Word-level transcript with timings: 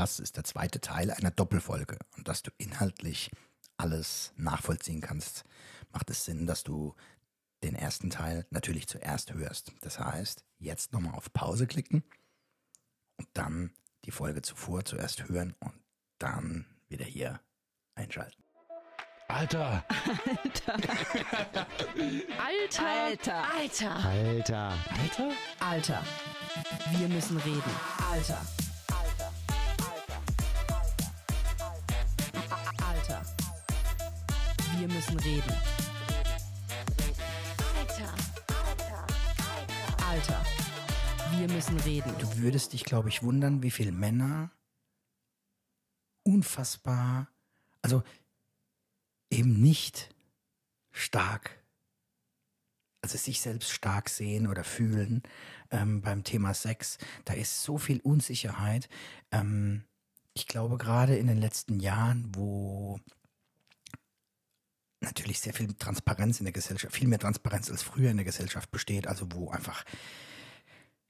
das 0.00 0.18
ist 0.18 0.38
der 0.38 0.44
zweite 0.44 0.80
Teil 0.80 1.10
einer 1.10 1.30
Doppelfolge. 1.30 1.98
Und 2.16 2.26
dass 2.26 2.42
du 2.42 2.50
inhaltlich 2.56 3.30
alles 3.76 4.32
nachvollziehen 4.36 5.02
kannst, 5.02 5.44
macht 5.92 6.08
es 6.08 6.24
Sinn, 6.24 6.46
dass 6.46 6.64
du 6.64 6.94
den 7.62 7.74
ersten 7.74 8.08
Teil 8.08 8.46
natürlich 8.48 8.88
zuerst 8.88 9.34
hörst. 9.34 9.72
Das 9.82 10.00
heißt, 10.00 10.42
jetzt 10.58 10.94
nochmal 10.94 11.14
auf 11.14 11.30
Pause 11.34 11.66
klicken 11.66 12.02
und 13.18 13.28
dann 13.34 13.74
die 14.06 14.10
Folge 14.10 14.40
zuvor 14.40 14.86
zuerst 14.86 15.28
hören 15.28 15.54
und 15.60 15.74
dann 16.18 16.64
wieder 16.88 17.04
hier 17.04 17.38
einschalten. 17.94 18.42
Alter! 19.28 19.84
Alter. 20.42 20.74
Alter. 21.28 21.66
Alter. 22.42 23.44
Alter. 23.54 23.94
Alter! 24.04 24.74
Alter. 24.98 25.32
Alter. 25.60 26.02
Wir 26.92 27.08
müssen 27.08 27.36
reden. 27.36 27.70
Alter. 28.10 28.40
Wir 34.80 34.88
müssen 34.88 35.18
reden. 35.18 35.54
Alter. 37.76 38.14
Alter. 40.08 40.46
Wir 41.36 41.48
müssen 41.48 41.78
reden. 41.80 42.10
Du 42.18 42.38
würdest 42.38 42.72
dich, 42.72 42.84
glaube 42.84 43.10
ich, 43.10 43.22
wundern, 43.22 43.62
wie 43.62 43.70
viele 43.70 43.92
Männer 43.92 44.50
unfassbar, 46.22 47.28
also 47.82 48.02
eben 49.28 49.60
nicht 49.60 50.14
stark, 50.92 51.62
also 53.02 53.18
sich 53.18 53.42
selbst 53.42 53.72
stark 53.72 54.08
sehen 54.08 54.46
oder 54.46 54.64
fühlen 54.64 55.22
ähm, 55.70 56.00
beim 56.00 56.24
Thema 56.24 56.54
Sex. 56.54 56.96
Da 57.26 57.34
ist 57.34 57.64
so 57.64 57.76
viel 57.76 58.00
Unsicherheit. 58.00 58.88
Ähm, 59.30 59.84
ich 60.32 60.46
glaube, 60.46 60.78
gerade 60.78 61.18
in 61.18 61.26
den 61.26 61.38
letzten 61.38 61.80
Jahren, 61.80 62.34
wo 62.34 62.98
natürlich 65.00 65.40
sehr 65.40 65.54
viel 65.54 65.72
Transparenz 65.74 66.38
in 66.40 66.44
der 66.44 66.52
Gesellschaft, 66.52 66.94
viel 66.94 67.08
mehr 67.08 67.18
Transparenz 67.18 67.70
als 67.70 67.82
früher 67.82 68.10
in 68.10 68.16
der 68.16 68.26
Gesellschaft 68.26 68.70
besteht, 68.70 69.06
also 69.06 69.26
wo 69.32 69.50
einfach 69.50 69.84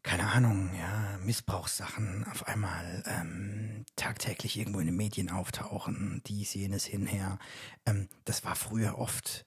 keine 0.03 0.33
Ahnung, 0.33 0.71
ja, 0.75 1.19
Missbrauchssachen 1.19 2.25
auf 2.31 2.49
einmal 2.49 3.03
ähm, 3.07 3.85
tagtäglich 3.97 4.59
irgendwo 4.59 4.81
in 4.81 4.87
den 4.87 4.97
Medien 4.97 5.31
auftauchen, 5.31 6.23
dies, 6.27 6.55
jenes, 6.55 6.87
hinher. 6.87 7.39
Ähm, 7.85 8.09
das 8.25 8.43
war 8.43 8.57
früher 8.57 8.99
oft 8.99 9.45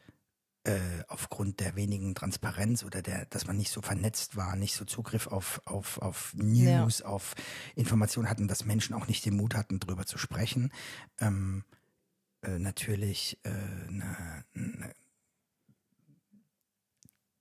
äh, 0.66 0.80
aufgrund 1.08 1.60
der 1.60 1.76
wenigen 1.76 2.14
Transparenz 2.14 2.84
oder 2.84 3.02
der, 3.02 3.26
dass 3.26 3.48
man 3.48 3.58
nicht 3.58 3.72
so 3.72 3.82
vernetzt 3.82 4.36
war, 4.36 4.56
nicht 4.56 4.76
so 4.76 4.86
Zugriff 4.86 5.28
auf, 5.28 5.60
auf, 5.66 5.98
auf 5.98 6.34
News, 6.36 7.02
auf 7.02 7.34
Informationen 7.76 8.30
hatten, 8.30 8.48
dass 8.48 8.64
Menschen 8.64 8.94
auch 8.94 9.08
nicht 9.08 9.26
den 9.26 9.36
Mut 9.36 9.56
hatten, 9.56 9.80
drüber 9.80 10.06
zu 10.06 10.20
sprechen. 10.20 10.72
Ähm, 11.20 11.64
äh, 12.44 12.60
natürlich 12.60 13.40
äh, 13.44 13.50
eine, 13.50 14.46
eine 14.56 14.94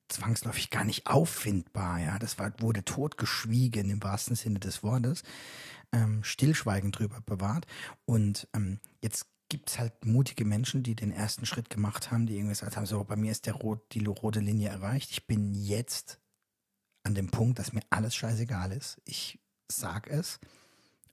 zwangsläufig 0.08 0.70
gar 0.70 0.84
nicht 0.84 1.06
auffindbar. 1.06 1.98
Ja, 2.00 2.18
das 2.18 2.38
war, 2.38 2.52
wurde 2.60 2.84
totgeschwiegen 2.84 3.90
im 3.90 4.02
wahrsten 4.02 4.36
Sinne 4.36 4.60
des 4.60 4.82
Wortes, 4.82 5.22
ähm, 5.92 6.22
stillschweigend 6.22 6.98
drüber 6.98 7.20
bewahrt. 7.20 7.66
Und 8.04 8.48
ähm, 8.54 8.78
jetzt 9.00 9.26
gibt's 9.48 9.78
halt 9.78 10.04
mutige 10.04 10.44
Menschen, 10.44 10.82
die 10.82 10.94
den 10.94 11.12
ersten 11.12 11.46
Schritt 11.46 11.70
gemacht 11.70 12.10
haben, 12.10 12.26
die 12.26 12.34
irgendwie 12.34 12.50
gesagt 12.50 12.76
haben: 12.76 12.86
So, 12.86 13.04
bei 13.04 13.16
mir 13.16 13.32
ist 13.32 13.46
der 13.46 13.54
rot, 13.54 13.92
die 13.92 14.04
rote 14.04 14.40
Linie 14.40 14.68
erreicht. 14.68 15.10
Ich 15.10 15.26
bin 15.26 15.52
jetzt 15.54 16.18
an 17.04 17.14
dem 17.14 17.30
Punkt, 17.30 17.58
dass 17.58 17.72
mir 17.72 17.82
alles 17.90 18.14
scheißegal 18.14 18.72
ist. 18.72 19.00
Ich 19.04 19.40
sag 19.70 20.08
es 20.08 20.38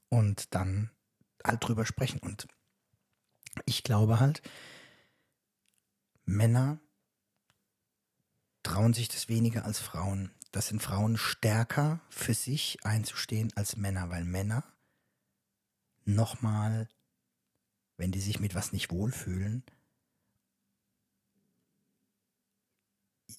und 0.09 0.53
dann 0.53 0.91
halt 1.43 1.65
drüber 1.65 1.85
sprechen. 1.85 2.19
Und 2.19 2.47
ich 3.65 3.83
glaube 3.83 4.19
halt, 4.19 4.41
Männer 6.25 6.79
trauen 8.63 8.93
sich 8.93 9.07
das 9.07 9.29
weniger 9.29 9.65
als 9.65 9.79
Frauen. 9.79 10.31
Das 10.51 10.67
sind 10.67 10.81
Frauen 10.81 11.17
stärker 11.17 12.01
für 12.09 12.33
sich 12.33 12.83
einzustehen 12.83 13.51
als 13.55 13.77
Männer, 13.77 14.09
weil 14.09 14.25
Männer 14.25 14.63
nochmal, 16.05 16.87
wenn 17.97 18.11
die 18.11 18.21
sich 18.21 18.39
mit 18.39 18.55
was 18.55 18.73
nicht 18.73 18.91
wohlfühlen, 18.91 19.63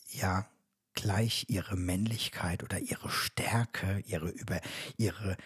ja, 0.08 0.48
gleich 0.94 1.46
ihre 1.48 1.76
Männlichkeit 1.76 2.62
oder 2.62 2.78
ihre 2.78 3.10
Stärke, 3.10 4.00
ihre 4.06 4.28
über 4.30 4.60
ihre 4.96 5.36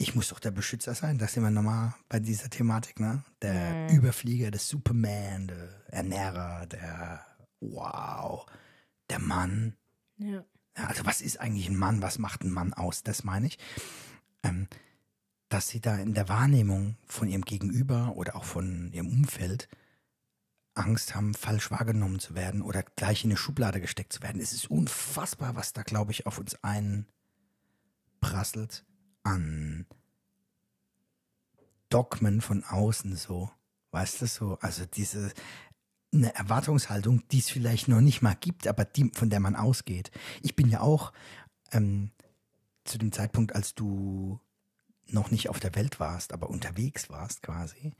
ich 0.00 0.14
muss 0.14 0.28
doch 0.28 0.40
der 0.40 0.50
Beschützer 0.50 0.94
sein, 0.94 1.18
da 1.18 1.28
sind 1.28 1.42
wir 1.42 1.50
nochmal 1.50 1.94
bei 2.08 2.20
dieser 2.20 2.48
Thematik, 2.48 3.00
ne? 3.00 3.22
Der 3.42 3.74
Mhm. 3.90 3.96
Überflieger, 3.96 4.50
der 4.50 4.58
Superman, 4.60 5.48
der 5.48 5.68
Ernährer, 5.88 6.66
der 6.66 7.26
Wow, 7.60 8.46
der 9.10 9.18
Mann. 9.18 9.76
Ja. 10.16 10.42
Ja, 10.78 10.84
also 10.86 11.04
was 11.04 11.20
ist 11.20 11.38
eigentlich 11.38 11.68
ein 11.68 11.76
Mann? 11.76 12.00
Was 12.00 12.18
macht 12.18 12.42
ein 12.44 12.50
Mann 12.50 12.72
aus? 12.72 13.02
Das 13.02 13.24
meine 13.24 13.48
ich. 13.48 13.58
Ähm, 14.42 14.68
dass 15.50 15.68
sie 15.68 15.80
da 15.80 15.96
in 15.98 16.14
der 16.14 16.30
Wahrnehmung 16.30 16.96
von 17.06 17.28
ihrem 17.28 17.42
Gegenüber 17.44 18.16
oder 18.16 18.36
auch 18.36 18.44
von 18.44 18.90
ihrem 18.92 19.08
Umfeld 19.08 19.68
Angst 20.72 21.14
haben, 21.14 21.34
falsch 21.34 21.70
wahrgenommen 21.70 22.20
zu 22.20 22.34
werden 22.34 22.62
oder 22.62 22.82
gleich 22.84 23.24
in 23.24 23.30
eine 23.30 23.36
Schublade 23.36 23.82
gesteckt 23.82 24.14
zu 24.14 24.22
werden. 24.22 24.40
Es 24.40 24.54
ist 24.54 24.70
unfassbar, 24.70 25.56
was 25.56 25.74
da, 25.74 25.82
glaube 25.82 26.12
ich, 26.12 26.24
auf 26.26 26.38
uns 26.38 26.56
einprasselt 28.22 28.86
an 29.22 29.86
Dogmen 31.88 32.40
von 32.40 32.64
außen 32.64 33.16
so. 33.16 33.50
Weißt 33.90 34.22
du 34.22 34.26
so? 34.26 34.58
Also 34.60 34.84
diese 34.86 35.32
eine 36.12 36.34
Erwartungshaltung, 36.34 37.26
die 37.28 37.38
es 37.38 37.50
vielleicht 37.50 37.88
noch 37.88 38.00
nicht 38.00 38.22
mal 38.22 38.34
gibt, 38.34 38.66
aber 38.66 38.84
die, 38.84 39.10
von 39.14 39.30
der 39.30 39.40
man 39.40 39.56
ausgeht. 39.56 40.10
Ich 40.42 40.56
bin 40.56 40.68
ja 40.68 40.80
auch 40.80 41.12
ähm, 41.72 42.10
zu 42.84 42.98
dem 42.98 43.12
Zeitpunkt, 43.12 43.54
als 43.54 43.74
du 43.74 44.40
noch 45.06 45.30
nicht 45.30 45.48
auf 45.48 45.60
der 45.60 45.74
Welt 45.74 46.00
warst, 46.00 46.32
aber 46.32 46.50
unterwegs 46.50 47.10
warst 47.10 47.42
quasi, 47.42 47.92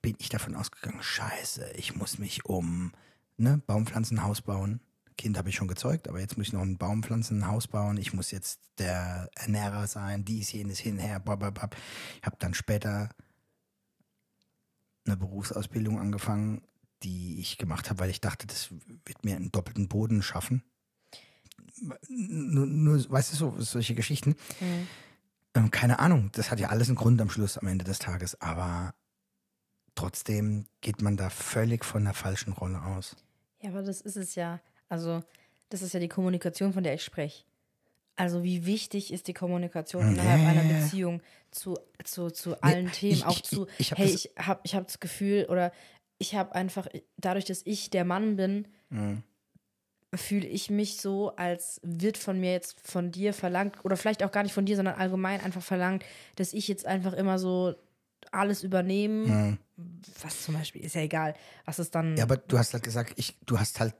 bin 0.00 0.16
ich 0.18 0.28
davon 0.28 0.56
ausgegangen, 0.56 1.02
scheiße, 1.02 1.72
ich 1.76 1.94
muss 1.94 2.18
mich 2.18 2.44
um 2.44 2.92
ne, 3.36 3.60
Baumpflanzen, 3.66 4.18
ein 4.18 4.24
Haus 4.24 4.42
bauen. 4.42 4.80
Kind 5.16 5.38
habe 5.38 5.48
ich 5.48 5.56
schon 5.56 5.68
gezeugt, 5.68 6.08
aber 6.08 6.20
jetzt 6.20 6.36
muss 6.36 6.48
ich 6.48 6.52
noch 6.52 6.62
einen 6.62 6.78
Baum 6.78 7.02
pflanzen, 7.02 7.40
ein 7.40 7.48
Haus 7.48 7.68
bauen. 7.68 7.96
Ich 7.96 8.12
muss 8.12 8.30
jetzt 8.30 8.60
der 8.78 9.30
Ernährer 9.34 9.86
sein, 9.86 10.24
dies, 10.24 10.52
jenes, 10.52 10.78
hinher, 10.78 11.20
blablabla. 11.20 11.70
Ich 12.20 12.26
habe 12.26 12.36
dann 12.38 12.54
später 12.54 13.10
eine 15.04 15.16
Berufsausbildung 15.16 15.98
angefangen, 15.98 16.62
die 17.02 17.40
ich 17.40 17.58
gemacht 17.58 17.90
habe, 17.90 18.00
weil 18.00 18.10
ich 18.10 18.20
dachte, 18.20 18.46
das 18.46 18.70
wird 19.04 19.24
mir 19.24 19.36
einen 19.36 19.50
doppelten 19.50 19.88
Boden 19.88 20.22
schaffen. 20.22 20.62
Nur, 22.08 22.66
nur 22.66 23.10
weißt 23.10 23.32
du, 23.32 23.36
so, 23.36 23.60
solche 23.60 23.94
Geschichten. 23.94 24.36
Mhm. 24.60 24.86
Ähm, 25.54 25.70
keine 25.70 25.98
Ahnung, 25.98 26.30
das 26.32 26.50
hat 26.50 26.60
ja 26.60 26.68
alles 26.68 26.88
einen 26.88 26.96
Grund 26.96 27.20
am 27.20 27.30
Schluss, 27.30 27.58
am 27.58 27.66
Ende 27.66 27.84
des 27.84 27.98
Tages, 27.98 28.40
aber 28.40 28.94
trotzdem 29.94 30.66
geht 30.80 31.02
man 31.02 31.16
da 31.16 31.28
völlig 31.28 31.84
von 31.84 32.04
der 32.04 32.14
falschen 32.14 32.52
Rolle 32.52 32.82
aus. 32.82 33.16
Ja, 33.60 33.70
aber 33.70 33.82
das 33.82 34.00
ist 34.00 34.16
es 34.16 34.34
ja. 34.34 34.60
Also, 34.92 35.22
das 35.70 35.80
ist 35.80 35.94
ja 35.94 36.00
die 36.00 36.08
Kommunikation, 36.08 36.74
von 36.74 36.82
der 36.84 36.92
ich 36.94 37.02
spreche. 37.02 37.44
Also, 38.14 38.42
wie 38.44 38.66
wichtig 38.66 39.10
ist 39.10 39.26
die 39.26 39.32
Kommunikation 39.32 40.06
innerhalb 40.06 40.42
ja, 40.42 40.48
einer. 40.48 40.64
Beziehung 40.64 41.22
zu, 41.50 41.78
zu, 42.04 42.28
zu 42.30 42.62
allen 42.62 42.92
Themen, 42.92 43.14
ich- 43.20 43.24
auch 43.24 43.36
ich- 43.38 43.42
zu, 43.44 43.66
ich 43.78 43.90
hab 43.90 43.98
hey, 43.98 44.10
ich 44.12 44.30
habe 44.38 44.60
ich 44.64 44.74
hab 44.74 44.86
das 44.86 45.00
Gefühl 45.00 45.46
oder 45.48 45.72
ich 46.18 46.34
habe 46.34 46.54
einfach, 46.54 46.86
dadurch, 47.16 47.46
dass 47.46 47.62
ich 47.64 47.88
der 47.88 48.04
Mann 48.04 48.36
bin, 48.36 48.68
Mhm. 48.90 49.22
fühle 50.14 50.46
ich 50.46 50.68
mich 50.68 51.00
so, 51.00 51.34
als 51.36 51.80
wird 51.82 52.18
von 52.18 52.38
mir 52.38 52.52
jetzt 52.52 52.78
von 52.86 53.10
dir 53.10 53.32
verlangt, 53.32 53.82
oder 53.84 53.96
vielleicht 53.96 54.22
auch 54.22 54.30
gar 54.30 54.42
nicht 54.42 54.52
von 54.52 54.66
dir, 54.66 54.76
sondern 54.76 54.96
allgemein 54.96 55.40
einfach 55.40 55.62
verlangt, 55.62 56.04
dass 56.36 56.52
ich 56.52 56.68
jetzt 56.68 56.84
einfach 56.84 57.14
immer 57.14 57.38
so 57.38 57.74
alles 58.30 58.62
übernehme. 58.62 59.58
Was 60.22 60.42
zum 60.42 60.54
Beispiel, 60.54 60.84
ist 60.84 60.94
ja 60.94 61.00
egal, 61.00 61.34
was 61.64 61.78
es 61.78 61.90
dann. 61.90 62.12
Mhm. 62.12 62.16
Ja, 62.18 62.24
aber 62.24 62.36
du 62.36 62.58
hast 62.58 62.74
halt 62.74 62.82
gesagt, 62.84 63.14
ich, 63.16 63.38
du 63.46 63.58
hast 63.58 63.80
halt 63.80 63.94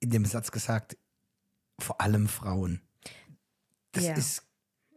in 0.00 0.10
dem 0.10 0.24
Satz 0.24 0.50
gesagt, 0.50 0.96
vor 1.78 2.00
allem 2.00 2.28
Frauen. 2.28 2.80
Das 3.92 4.04
Ja. 4.04 4.14
ist 4.14 4.42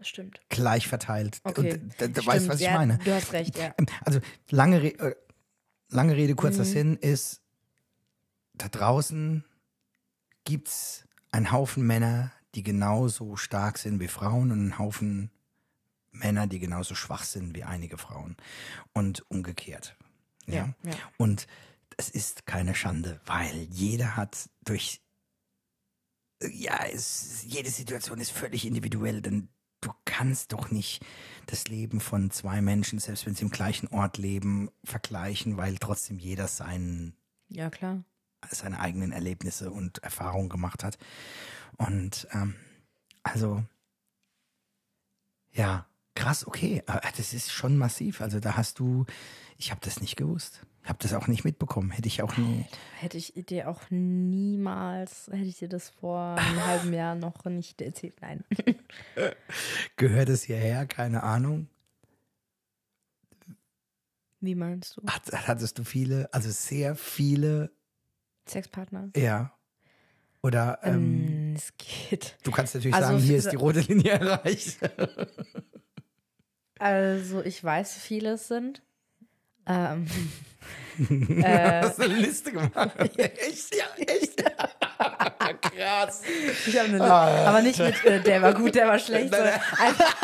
stimmt. 0.01 0.39
gleich 0.49 0.87
verteilt. 0.87 1.39
Okay. 1.43 1.73
Und 1.73 1.93
da 1.97 2.05
Stimmt, 2.05 2.25
weißt 2.27 2.45
du, 2.45 2.49
was 2.49 2.55
ich 2.59 2.65
ja, 2.65 2.73
meine? 2.77 2.97
Du 2.99 3.13
hast 3.13 3.33
recht, 3.33 3.57
ja. 3.57 3.73
Also 4.05 4.19
lange, 4.49 4.81
Re 4.81 4.99
äh, 4.99 5.15
lange 5.89 6.15
Rede, 6.15 6.35
kurzer 6.35 6.63
Mhm. 6.63 6.69
Sinn 6.69 6.95
ist, 6.97 7.41
da 8.53 8.67
draußen 8.69 9.43
gibt's 10.43 11.05
einen 11.31 11.51
Haufen 11.51 11.85
Männer, 11.85 12.31
die 12.55 12.63
genauso 12.63 13.35
stark 13.35 13.77
sind 13.77 13.99
wie 13.99 14.07
Frauen 14.07 14.51
und 14.51 14.59
einen 14.59 14.79
Haufen 14.79 15.31
Männer, 16.11 16.47
die 16.47 16.59
genauso 16.59 16.95
schwach 16.95 17.23
sind 17.23 17.55
wie 17.55 17.63
einige 17.63 17.97
Frauen. 17.97 18.35
Und 18.93 19.23
umgekehrt. 19.29 19.95
Ja. 20.47 20.55
Ja, 20.55 20.73
ja. 20.91 20.97
Und 21.17 21.45
es 21.97 22.09
ist 22.09 22.45
keine 22.47 22.73
Schande, 22.73 23.19
weil 23.25 23.67
jeder 23.69 24.15
hat 24.15 24.49
durch 24.69 25.01
ja, 26.41 26.85
es, 26.85 27.43
jede 27.45 27.69
Situation 27.69 28.19
ist 28.19 28.31
völlig 28.31 28.65
individuell, 28.65 29.21
denn 29.21 29.49
du 29.81 29.91
kannst 30.05 30.53
doch 30.53 30.71
nicht 30.71 31.05
das 31.47 31.67
Leben 31.67 31.99
von 31.99 32.31
zwei 32.31 32.61
Menschen, 32.61 32.99
selbst 32.99 33.25
wenn 33.25 33.35
sie 33.35 33.43
im 33.43 33.51
gleichen 33.51 33.87
Ort 33.87 34.17
leben, 34.17 34.69
vergleichen, 34.83 35.57
weil 35.57 35.77
trotzdem 35.77 36.17
jeder 36.17 36.47
seinen 36.47 37.15
Ja, 37.49 37.69
klar. 37.69 38.03
seine 38.49 38.79
eigenen 38.79 39.11
Erlebnisse 39.11 39.71
und 39.71 39.99
Erfahrungen 39.99 40.49
gemacht 40.49 40.83
hat. 40.83 40.97
Und 41.77 42.27
ähm, 42.31 42.55
also, 43.23 43.63
ja, 45.51 45.87
krass, 46.15 46.47
okay, 46.47 46.83
aber 46.85 47.01
das 47.17 47.33
ist 47.33 47.51
schon 47.51 47.77
massiv. 47.77 48.21
Also 48.21 48.39
da 48.39 48.55
hast 48.55 48.79
du, 48.79 49.05
ich 49.57 49.71
habe 49.71 49.81
das 49.83 49.99
nicht 49.99 50.15
gewusst. 50.15 50.61
Habe 50.89 50.97
das 51.03 51.13
auch 51.13 51.27
nicht 51.27 51.45
mitbekommen. 51.45 51.91
Hätte 51.91 52.07
ich 52.07 52.23
auch 52.23 52.35
nie. 52.35 52.65
Hätte 52.99 53.17
ich 53.19 53.33
dir 53.35 53.69
auch 53.69 53.81
niemals, 53.91 55.27
hätte 55.27 55.43
ich 55.45 55.59
dir 55.59 55.69
das 55.69 55.89
vor 55.89 56.35
einem 56.35 56.65
halben 56.65 56.91
Jahr 56.93 57.13
noch 57.13 57.45
nicht 57.45 57.79
erzählt. 57.79 58.15
Nein. 58.21 58.43
Gehört 59.97 60.29
es 60.29 60.43
hierher? 60.43 60.87
Keine 60.87 61.21
Ahnung. 61.21 61.67
Wie 64.41 64.55
meinst 64.55 64.97
du? 64.97 65.03
Hat, 65.05 65.31
hattest 65.47 65.77
du 65.77 65.83
viele, 65.83 66.27
also 66.33 66.49
sehr 66.49 66.95
viele, 66.95 67.71
Sexpartner? 68.47 69.11
ja. 69.15 69.53
Oder 70.41 70.79
ähm, 70.83 71.27
Ähm, 71.27 71.53
es 71.55 71.73
geht. 71.77 72.37
du 72.43 72.51
kannst 72.51 72.73
natürlich 72.73 72.95
also 72.95 73.09
sagen, 73.09 73.19
hier 73.19 73.37
ist 73.37 73.51
die 73.51 73.57
rote 73.57 73.81
Linie 73.81 74.11
erreicht. 74.13 74.79
Also 76.79 77.43
ich 77.43 77.61
weiß, 77.61 77.97
wie 77.97 77.99
viele 77.99 78.31
es 78.31 78.47
sind. 78.47 78.81
Ähm, 79.69 80.05
Hast 81.45 81.97
du 81.97 82.03
eine 82.03 82.15
Liste 82.15 82.51
gemacht? 82.51 82.71
echt? 83.17 83.75
Ja, 83.75 83.85
echt? 84.05 84.43
Krass. 85.61 86.21
ich 86.67 86.77
habe 86.77 86.89
eine 86.89 86.97
Liste, 86.97 87.13
aber 87.13 87.61
nicht 87.61 87.79
mit, 87.79 88.05
äh, 88.05 88.19
der 88.19 88.41
war 88.41 88.53
gut, 88.53 88.75
der 88.75 88.87
war 88.87 88.99
schlecht, 88.99 89.33
sondern 89.33 89.53
einfach 89.77 90.15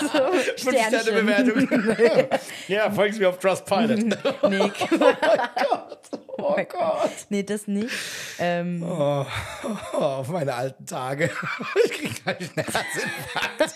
so 0.00 0.68
Sternchen. 0.70 1.14
Bewertung. 1.14 1.68
ja, 2.68 2.90
folgen 2.90 3.18
mir 3.18 3.28
auf 3.28 3.38
Trustpilot. 3.38 3.98
Nee, 4.48 4.70
Oh 4.92 4.98
Gott. 4.98 5.85
Nee, 7.28 7.42
das 7.42 7.66
nicht. 7.66 7.90
Ähm, 8.38 8.82
Oh, 8.82 9.26
oh, 9.92 9.96
auf 9.96 10.28
meine 10.28 10.54
alten 10.54 10.86
Tage. 10.86 11.30
Ich 11.84 11.92
krieg 11.92 12.24
gleich 12.24 12.50
einen 12.56 12.66
Herzinfarkt. 12.66 13.74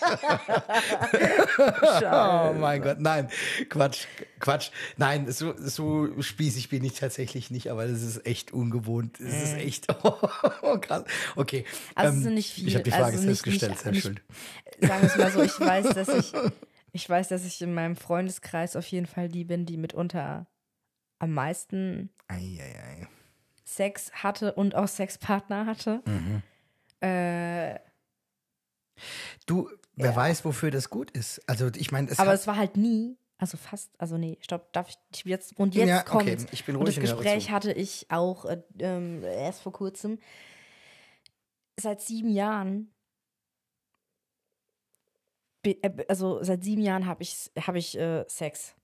Oh 2.03 2.53
mein 2.59 2.81
Gott, 2.81 2.99
nein. 2.99 3.29
Quatsch, 3.69 4.05
Quatsch. 4.39 4.71
Nein, 4.97 5.31
so, 5.31 5.53
so 5.57 6.09
spießig 6.21 6.69
bin 6.69 6.83
ich 6.83 6.93
tatsächlich 6.93 7.51
nicht, 7.51 7.69
aber 7.69 7.87
das 7.87 8.01
ist 8.01 8.25
echt 8.25 8.51
ungewohnt. 8.51 9.19
Das 9.19 9.33
ist 9.33 9.55
echt 9.55 9.87
oh, 10.03 10.77
krass. 10.79 11.03
Okay. 11.35 11.65
Also 11.95 12.11
es 12.11 12.17
ähm, 12.17 12.23
sind 12.23 12.33
nicht 12.35 12.53
viele. 12.53 12.67
Ich 12.67 12.75
habe 12.75 12.83
die 12.83 12.91
Frage 12.91 13.05
also 13.05 13.17
selbst 13.19 13.45
nicht, 13.45 13.59
gestellt, 13.59 13.71
nicht, 13.71 13.83
sehr 13.83 13.93
schuld. 13.95 14.21
Sagen 14.81 15.01
wir 15.01 15.09
es 15.09 15.17
mal 15.17 15.31
so, 15.31 15.41
ich 15.41 15.59
weiß, 15.59 15.89
dass 15.89 16.07
ich, 16.17 16.33
ich 16.91 17.09
weiß, 17.09 17.29
dass 17.29 17.45
ich 17.45 17.61
in 17.61 17.73
meinem 17.73 17.95
Freundeskreis 17.95 18.75
auf 18.75 18.87
jeden 18.87 19.05
Fall 19.05 19.29
die 19.29 19.43
bin, 19.43 19.65
die 19.65 19.77
mitunter 19.77 20.47
am 21.21 21.33
meisten 21.33 22.09
Eieiei. 22.27 23.07
Sex 23.63 24.11
hatte 24.11 24.53
und 24.53 24.75
auch 24.75 24.87
Sexpartner 24.87 25.65
hatte. 25.65 26.01
Mhm. 26.05 26.41
Äh, 26.99 27.79
Du, 29.45 29.69
wer 29.95 30.15
weiß, 30.15 30.45
wofür 30.45 30.71
das 30.71 30.89
gut 30.89 31.11
ist. 31.11 31.41
Also 31.47 31.69
ich 31.75 31.91
meine, 31.91 32.11
aber 32.11 32.29
hat, 32.31 32.39
es 32.39 32.47
war 32.47 32.55
halt 32.55 32.77
nie, 32.77 33.17
also 33.37 33.57
fast, 33.57 33.89
also 33.99 34.17
nee, 34.17 34.37
stopp, 34.41 34.71
darf 34.73 34.89
ich 34.89 35.23
jetzt, 35.25 35.57
und 35.57 35.73
jetzt 35.73 35.89
Ja, 35.89 36.03
kommt, 36.03 36.23
okay, 36.23 36.37
ich 36.51 36.65
bin 36.65 36.75
ruhig 36.75 36.95
das 36.95 36.97
und 36.97 37.09
höre 37.09 37.15
Gespräch 37.17 37.49
hatte 37.49 37.71
ich 37.71 38.05
auch 38.09 38.45
äh, 38.45 38.61
ähm, 38.79 39.23
erst 39.23 39.61
vor 39.61 39.71
kurzem. 39.71 40.19
Seit 41.79 42.01
sieben 42.01 42.29
Jahren, 42.29 42.91
äh, 45.63 45.75
also 46.07 46.43
seit 46.43 46.63
sieben 46.63 46.83
Jahren 46.83 47.07
habe 47.07 47.23
ich, 47.23 47.51
hab 47.59 47.75
ich 47.75 47.97
äh, 47.97 48.25
Sex. 48.27 48.75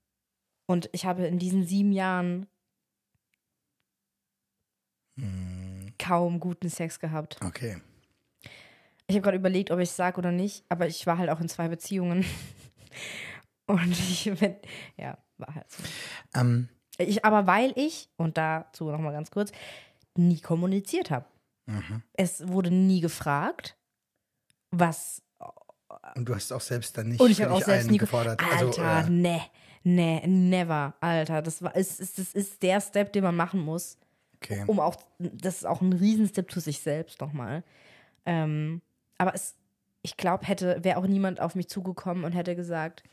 Und 0.68 0.90
ich 0.92 1.06
habe 1.06 1.26
in 1.26 1.40
diesen 1.40 1.66
sieben 1.66 1.92
Jahren 1.92 2.46
Hm, 5.20 5.94
kaum 5.98 6.40
guten 6.40 6.70
Sex 6.70 7.00
gehabt. 7.00 7.38
okay. 7.44 7.82
Ich 9.10 9.16
habe 9.16 9.22
gerade 9.24 9.38
überlegt, 9.38 9.72
ob 9.72 9.80
ich 9.80 9.90
es 9.90 9.96
sage 9.96 10.18
oder 10.18 10.32
nicht, 10.34 10.66
aber 10.70 10.86
ich 10.86 11.08
war 11.08 11.18
halt 11.18 11.30
auch 11.30 11.40
in 11.40 11.48
zwei 11.50 11.70
Beziehungen. 11.70 12.26
Und 13.66 13.92
ich 13.92 14.30
bin, 14.40 14.58
ja, 14.98 15.18
war 15.38 15.56
halt 15.56 15.72
so. 15.72 15.84
Ähm, 16.36 16.68
Ich, 16.98 17.24
aber 17.26 17.48
weil 17.48 17.74
ich, 17.76 18.10
und 18.18 18.38
dazu 18.38 18.90
nochmal 18.92 19.14
ganz 19.14 19.30
kurz, 19.32 19.52
nie 20.16 20.40
kommuniziert 20.42 21.10
habe. 21.12 21.26
mhm. 21.68 22.02
Es 22.14 22.48
wurde 22.48 22.70
nie 22.72 23.02
gefragt, 23.02 23.78
was. 24.72 25.22
Und 26.16 26.28
du 26.28 26.36
hast 26.36 26.52
auch 26.52 26.62
selbst 26.62 26.98
dann 26.98 27.10
nicht 27.10 27.20
Und 27.22 27.30
ich 27.32 27.42
habe 27.42 27.54
auch 27.54 27.62
selbst 27.62 27.88
nie 27.88 27.98
ge- 27.98 28.00
gefordert. 28.08 28.42
Alter, 28.42 28.58
also, 28.68 28.82
äh, 28.82 29.10
ne, 29.10 29.42
ne, 29.88 30.22
never, 30.28 30.96
Alter. 31.00 31.42
Das 31.42 31.62
war, 31.62 31.76
ist, 31.76 32.00
ist, 32.00 32.20
das 32.20 32.34
ist 32.34 32.62
der 32.62 32.82
Step, 32.82 33.14
den 33.14 33.24
man 33.24 33.36
machen 33.36 33.62
muss, 33.62 33.98
okay. 34.36 34.64
um 34.68 34.80
auch, 34.80 34.98
das 35.18 35.58
ist 35.58 35.66
auch 35.66 35.82
ein 35.82 35.94
Riesenstep 35.94 36.52
zu 36.52 36.60
sich 36.60 36.80
selbst 36.80 37.22
nochmal. 37.22 37.64
Ähm, 38.26 38.82
aber 39.18 39.34
es, 39.34 39.56
ich 40.02 40.18
glaube, 40.18 40.46
hätte, 40.46 40.84
wäre 40.84 40.98
auch 40.98 41.08
niemand 41.08 41.40
auf 41.40 41.56
mich 41.56 41.70
zugekommen 41.70 42.26
und 42.26 42.34
hätte 42.34 42.56
gesagt, 42.56 43.04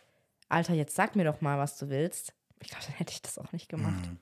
Alter, 0.49 0.75
jetzt 0.75 0.94
sag 0.94 1.17
mir 1.17 1.25
doch 1.25 1.41
mal, 1.41 1.59
was 1.59 1.79
du 1.79 1.88
willst. 1.88 2.35
Ich 2.61 2.69
glaube, 2.69 2.85
dann 2.87 2.94
hätte 2.97 3.12
ich 3.12 3.23
das 3.23 3.38
auch 3.38 3.53
nicht 3.53 3.69
gemacht. 3.69 4.06
Mhm. 4.06 4.19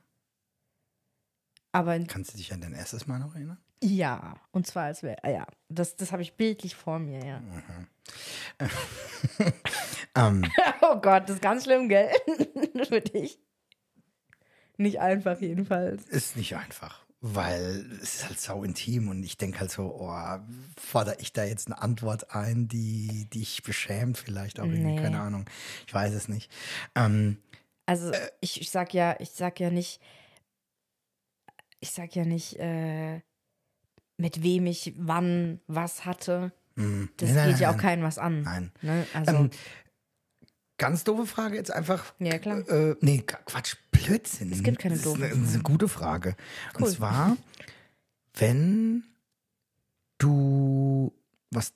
Aber 1.71 1.95
in, 1.95 2.07
Kannst 2.07 2.33
du 2.33 2.37
dich 2.37 2.53
an 2.53 2.61
dein 2.61 2.73
erstes 2.73 3.07
Mal 3.07 3.19
noch 3.19 3.35
erinnern? 3.35 3.57
ja, 3.85 4.35
und 4.51 4.65
zwar 4.65 4.85
als 4.85 5.03
wäre, 5.03 5.17
ja, 5.29 5.45
das, 5.67 5.97
das 5.97 6.13
habe 6.13 6.21
ich 6.21 6.37
bildlich 6.37 6.73
vor 6.73 6.99
mir, 6.99 7.19
ja. 7.25 7.41
Ähm, 10.15 10.43
Oh 10.93 10.99
Gott, 11.01 11.23
das 11.29 11.35
ist 11.37 11.41
ganz 11.41 11.63
schlimm, 11.63 11.89
gell? 11.89 12.09
Für 12.87 13.01
dich. 13.01 13.39
Nicht 14.77 14.99
einfach 14.99 15.39
jedenfalls. 15.41 16.03
ist 16.07 16.35
nicht 16.35 16.55
einfach, 16.55 17.05
weil 17.21 17.85
es 18.01 18.15
ist 18.15 18.25
halt 18.27 18.39
sau 18.39 18.63
intim 18.63 19.07
und 19.07 19.23
ich 19.23 19.37
denke 19.37 19.59
halt 19.59 19.71
so, 19.71 19.95
oh, 19.99 20.39
fordere 20.77 21.17
ich 21.19 21.31
da 21.31 21.43
jetzt 21.43 21.67
eine 21.67 21.81
Antwort 21.81 22.33
ein, 22.35 22.67
die 22.67 23.27
dich 23.33 23.61
beschämt 23.63 24.17
vielleicht 24.17 24.59
auch 24.59 24.65
irgendwie, 24.65 24.93
Nee. 24.95 25.01
keine 25.01 25.19
Ahnung. 25.21 25.45
Ich 25.87 25.93
weiß 25.93 26.13
es 26.13 26.27
nicht. 26.27 26.51
Ähm, 26.95 27.37
Also 27.85 28.11
ich, 28.41 28.61
ich 28.61 28.71
sag 28.71 28.93
ja, 28.93 29.15
ich 29.19 29.29
sag 29.31 29.59
ja 29.59 29.69
nicht, 29.69 30.01
ich 31.79 31.91
sag 31.91 32.15
ja 32.15 32.25
nicht, 32.25 32.57
äh, 32.59 33.21
mit 34.17 34.41
wem 34.43 34.65
ich 34.67 34.93
wann 34.97 35.59
was 35.67 36.05
hatte. 36.05 36.51
mh, 36.75 37.09
Das 37.17 37.31
nein, 37.31 37.49
geht 37.51 37.59
ja 37.59 37.69
auch 37.69 37.73
nein, 37.73 37.81
keinem 37.81 38.03
was 38.03 38.17
an. 38.17 38.41
Nein. 38.41 38.71
Ne? 38.81 39.05
Also, 39.13 39.35
Ähm, 39.35 39.49
Ganz 40.77 41.03
doofe 41.03 41.25
Frage 41.27 41.55
jetzt 41.55 41.71
einfach. 41.71 42.13
Ja, 42.19 42.37
klar. 42.39 42.67
Äh, 42.67 42.95
nee, 43.01 43.23
Qu- 43.25 43.37
Quatsch, 43.45 43.75
Blödsinn. 43.91 44.51
Es 44.51 44.63
gibt 44.63 44.79
keine 44.79 44.95
das 44.95 45.03
doofen 45.03 45.21
ist 45.23 45.31
eine, 45.31 45.39
das 45.41 45.49
ist 45.49 45.53
eine 45.55 45.63
gute 45.63 45.87
Frage. 45.87 46.35
Und 46.75 46.83
Cool. 46.83 46.91
zwar, 46.91 47.37
wenn 48.33 49.03
du 50.17 51.13
was 51.51 51.73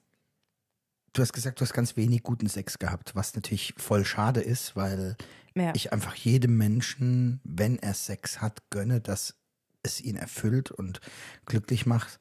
du 1.13 1.21
hast 1.21 1.33
gesagt, 1.33 1.59
du 1.59 1.63
hast 1.65 1.73
ganz 1.73 1.95
wenig 1.95 2.21
guten 2.23 2.47
Sex 2.47 2.77
gehabt, 2.79 3.15
was 3.15 3.33
natürlich 3.35 3.73
voll 3.77 4.05
schade 4.05 4.41
ist, 4.41 4.75
weil 4.75 5.15
ja. 5.55 5.71
ich 5.75 5.91
einfach 5.91 6.13
jedem 6.15 6.57
Menschen, 6.57 7.39
wenn 7.43 7.77
er 7.79 7.93
Sex 7.95 8.39
hat, 8.41 8.69
gönne, 8.69 9.01
dass 9.01 9.35
es 9.81 9.99
ihn 10.01 10.15
erfüllt 10.15 10.69
und 10.69 11.01
glücklich 11.45 11.85
macht, 11.87 12.19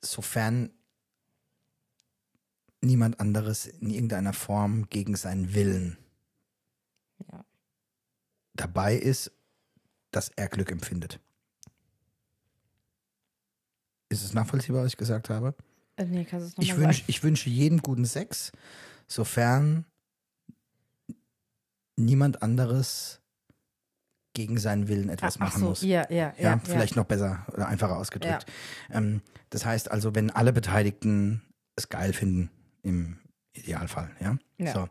sofern 0.00 0.70
niemand 2.80 3.20
anderes 3.20 3.66
in 3.66 3.90
irgendeiner 3.90 4.32
Form 4.32 4.88
gegen 4.88 5.16
seinen 5.16 5.54
Willen 5.54 5.98
Ja. 7.32 7.44
dabei 8.54 8.94
ist, 8.96 9.32
dass 10.10 10.30
er 10.36 10.48
Glück 10.48 10.70
empfindet. 10.70 11.20
Ist 14.08 14.24
es 14.24 14.32
nachvollziehbar, 14.32 14.82
was 14.84 14.92
ich 14.92 14.96
gesagt 14.96 15.28
habe? 15.28 15.54
Äh, 15.96 16.06
nee, 16.06 16.24
kannst 16.24 16.46
es 16.58 16.64
Ich, 16.64 16.76
wünsch, 16.76 17.04
ich 17.08 17.22
wünsche 17.22 17.50
jedem 17.50 17.82
guten 17.82 18.04
Sex, 18.06 18.52
sofern 19.06 19.84
niemand 21.96 22.42
anderes 22.42 23.20
gegen 24.34 24.58
seinen 24.58 24.86
Willen 24.88 25.08
etwas 25.08 25.36
Ach 25.36 25.40
machen 25.40 25.60
so, 25.60 25.68
muss. 25.70 25.82
ja, 25.82 26.08
ja, 26.10 26.32
ja. 26.38 26.50
Ja, 26.50 26.60
vielleicht 26.62 26.94
noch 26.94 27.06
besser 27.06 27.44
oder 27.52 27.66
einfacher 27.66 27.96
ausgedrückt. 27.96 28.46
Ähm, 28.90 29.20
das 29.50 29.64
heißt 29.66 29.90
also, 29.90 30.14
wenn 30.14 30.30
alle 30.30 30.52
Beteiligten 30.52 31.42
es 31.74 31.88
geil 31.88 32.12
finden, 32.12 32.50
im 32.82 33.18
Idealfall, 33.52 34.10
ja. 34.20 34.38
Ja. 34.58 34.72
So. 34.72 34.88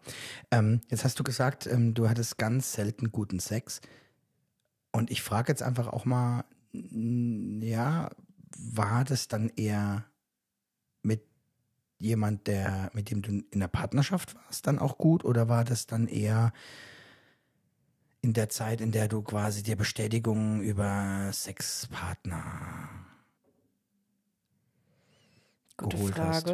Ähm, 0.51 0.81
jetzt 0.89 1.03
hast 1.03 1.19
du 1.19 1.23
gesagt, 1.23 1.67
ähm, 1.67 1.93
du 1.93 2.09
hattest 2.09 2.37
ganz 2.37 2.73
selten 2.73 3.11
guten 3.11 3.39
Sex. 3.39 3.81
Und 4.91 5.11
ich 5.11 5.21
frage 5.21 5.51
jetzt 5.51 5.63
einfach 5.63 5.87
auch 5.87 6.05
mal, 6.05 6.45
ja, 6.71 8.09
war 8.57 9.03
das 9.03 9.27
dann 9.27 9.49
eher 9.49 10.05
mit 11.01 11.23
jemand, 11.99 12.47
der, 12.47 12.91
mit 12.93 13.09
dem 13.09 13.21
du 13.21 13.43
in 13.51 13.59
der 13.59 13.67
Partnerschaft 13.67 14.35
warst, 14.35 14.67
dann 14.67 14.79
auch 14.79 14.97
gut? 14.97 15.23
Oder 15.25 15.49
war 15.49 15.63
das 15.63 15.87
dann 15.87 16.07
eher 16.07 16.53
in 18.21 18.33
der 18.33 18.49
Zeit, 18.49 18.81
in 18.81 18.91
der 18.91 19.07
du 19.07 19.21
quasi 19.21 19.63
dir 19.63 19.75
Bestätigung 19.75 20.61
über 20.61 21.29
Sexpartner 21.31 22.89
Gute 25.77 25.95
geholt 25.97 26.19
hast? 26.19 26.47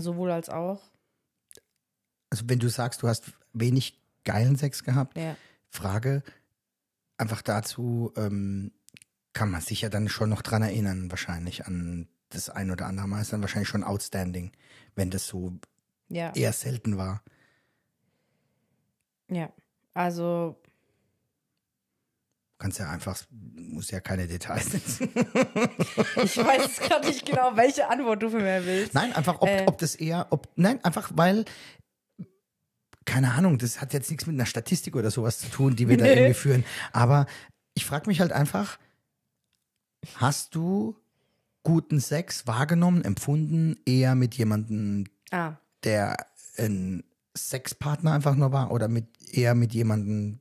Sowohl 0.00 0.30
als 0.30 0.48
auch. 0.48 0.82
Also 2.30 2.44
wenn 2.48 2.58
du 2.58 2.68
sagst, 2.68 3.02
du 3.02 3.08
hast 3.08 3.32
wenig 3.52 4.00
geilen 4.24 4.56
Sex 4.56 4.82
gehabt, 4.84 5.16
Ja. 5.18 5.36
Frage 5.68 6.22
einfach 7.16 7.42
dazu, 7.42 8.12
ähm, 8.16 8.72
kann 9.32 9.50
man 9.50 9.60
sich 9.60 9.80
ja 9.82 9.88
dann 9.88 10.08
schon 10.08 10.30
noch 10.30 10.42
dran 10.42 10.62
erinnern, 10.62 11.10
wahrscheinlich 11.10 11.66
an 11.66 12.08
das 12.30 12.50
ein 12.50 12.70
oder 12.70 12.86
andere 12.86 13.06
Mal. 13.08 13.20
Ist 13.20 13.32
dann 13.32 13.40
wahrscheinlich 13.42 13.68
schon 13.68 13.84
outstanding, 13.84 14.52
wenn 14.94 15.10
das 15.10 15.26
so 15.26 15.52
Ja. 16.08 16.32
eher 16.34 16.52
selten 16.52 16.96
war. 16.96 17.22
Ja. 19.28 19.52
Also, 19.94 20.60
Kannst 22.64 22.78
ja 22.78 22.88
einfach, 22.88 23.22
muss 23.30 23.90
ja 23.90 24.00
keine 24.00 24.26
Details 24.26 24.72
nennen. 24.72 25.12
ich 26.16 26.34
weiß 26.38 26.62
jetzt 26.62 26.80
gerade 26.80 27.06
nicht 27.06 27.26
genau, 27.26 27.54
welche 27.56 27.90
Antwort 27.90 28.22
du 28.22 28.30
von 28.30 28.40
mir 28.40 28.64
willst. 28.64 28.94
Nein, 28.94 29.12
einfach, 29.14 29.42
ob, 29.42 29.48
Äh. 29.50 29.66
ob 29.66 29.76
das 29.76 29.94
eher, 29.96 30.28
ob, 30.30 30.48
nein, 30.56 30.82
einfach 30.82 31.10
weil, 31.14 31.44
keine 33.04 33.32
Ahnung, 33.32 33.58
das 33.58 33.82
hat 33.82 33.92
jetzt 33.92 34.10
nichts 34.10 34.24
mit 34.26 34.32
einer 34.36 34.46
Statistik 34.46 34.96
oder 34.96 35.10
sowas 35.10 35.40
zu 35.40 35.48
tun, 35.50 35.76
die 35.76 35.90
wir 35.90 35.98
da 35.98 36.06
irgendwie 36.06 36.32
führen. 36.32 36.64
Aber 36.94 37.26
ich 37.74 37.84
frage 37.84 38.06
mich 38.08 38.20
halt 38.20 38.32
einfach, 38.32 38.78
hast 40.16 40.54
du 40.54 40.96
guten 41.64 42.00
Sex 42.00 42.46
wahrgenommen, 42.46 43.04
empfunden, 43.04 43.76
eher 43.84 44.14
mit 44.14 44.36
jemandem, 44.36 45.04
Ah, 45.30 45.56
der 45.84 46.16
ein 46.56 47.04
Sexpartner 47.36 48.12
einfach 48.14 48.36
nur 48.36 48.52
war 48.52 48.70
oder 48.70 48.88
mit 48.88 49.04
eher 49.34 49.54
mit 49.54 49.74
jemandem, 49.74 50.40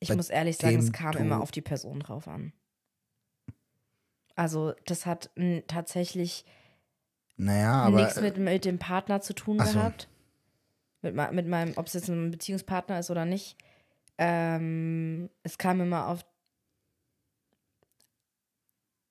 ich 0.00 0.14
muss 0.14 0.30
ehrlich 0.30 0.56
sagen, 0.56 0.78
es 0.78 0.92
kam 0.92 1.16
immer 1.16 1.40
auf 1.40 1.50
die 1.50 1.60
Person 1.60 2.00
drauf 2.00 2.28
an. 2.28 2.52
Also, 4.36 4.74
das 4.86 5.04
hat 5.04 5.30
n, 5.34 5.64
tatsächlich 5.66 6.44
naja, 7.36 7.90
nichts 7.90 8.20
mit, 8.20 8.36
mit 8.38 8.64
dem 8.64 8.78
Partner 8.78 9.20
zu 9.20 9.32
tun 9.32 9.58
so. 9.58 9.64
gehabt. 9.64 10.08
Mit, 11.02 11.14
mit 11.32 11.48
meinem, 11.48 11.72
ob 11.76 11.86
es 11.86 11.94
jetzt 11.94 12.08
ein 12.08 12.30
Beziehungspartner 12.30 12.98
ist 12.98 13.10
oder 13.10 13.24
nicht. 13.24 13.56
Ähm, 14.16 15.30
es 15.42 15.58
kam 15.58 15.80
immer 15.80 16.06
auf. 16.08 16.24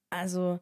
Also, 0.10 0.60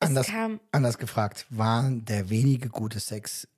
anders, 0.00 0.26
kam. 0.26 0.60
anders 0.72 0.98
gefragt, 0.98 1.46
war 1.50 1.88
der 1.90 2.30
wenige 2.30 2.68
gute 2.68 3.00
Sex 3.00 3.48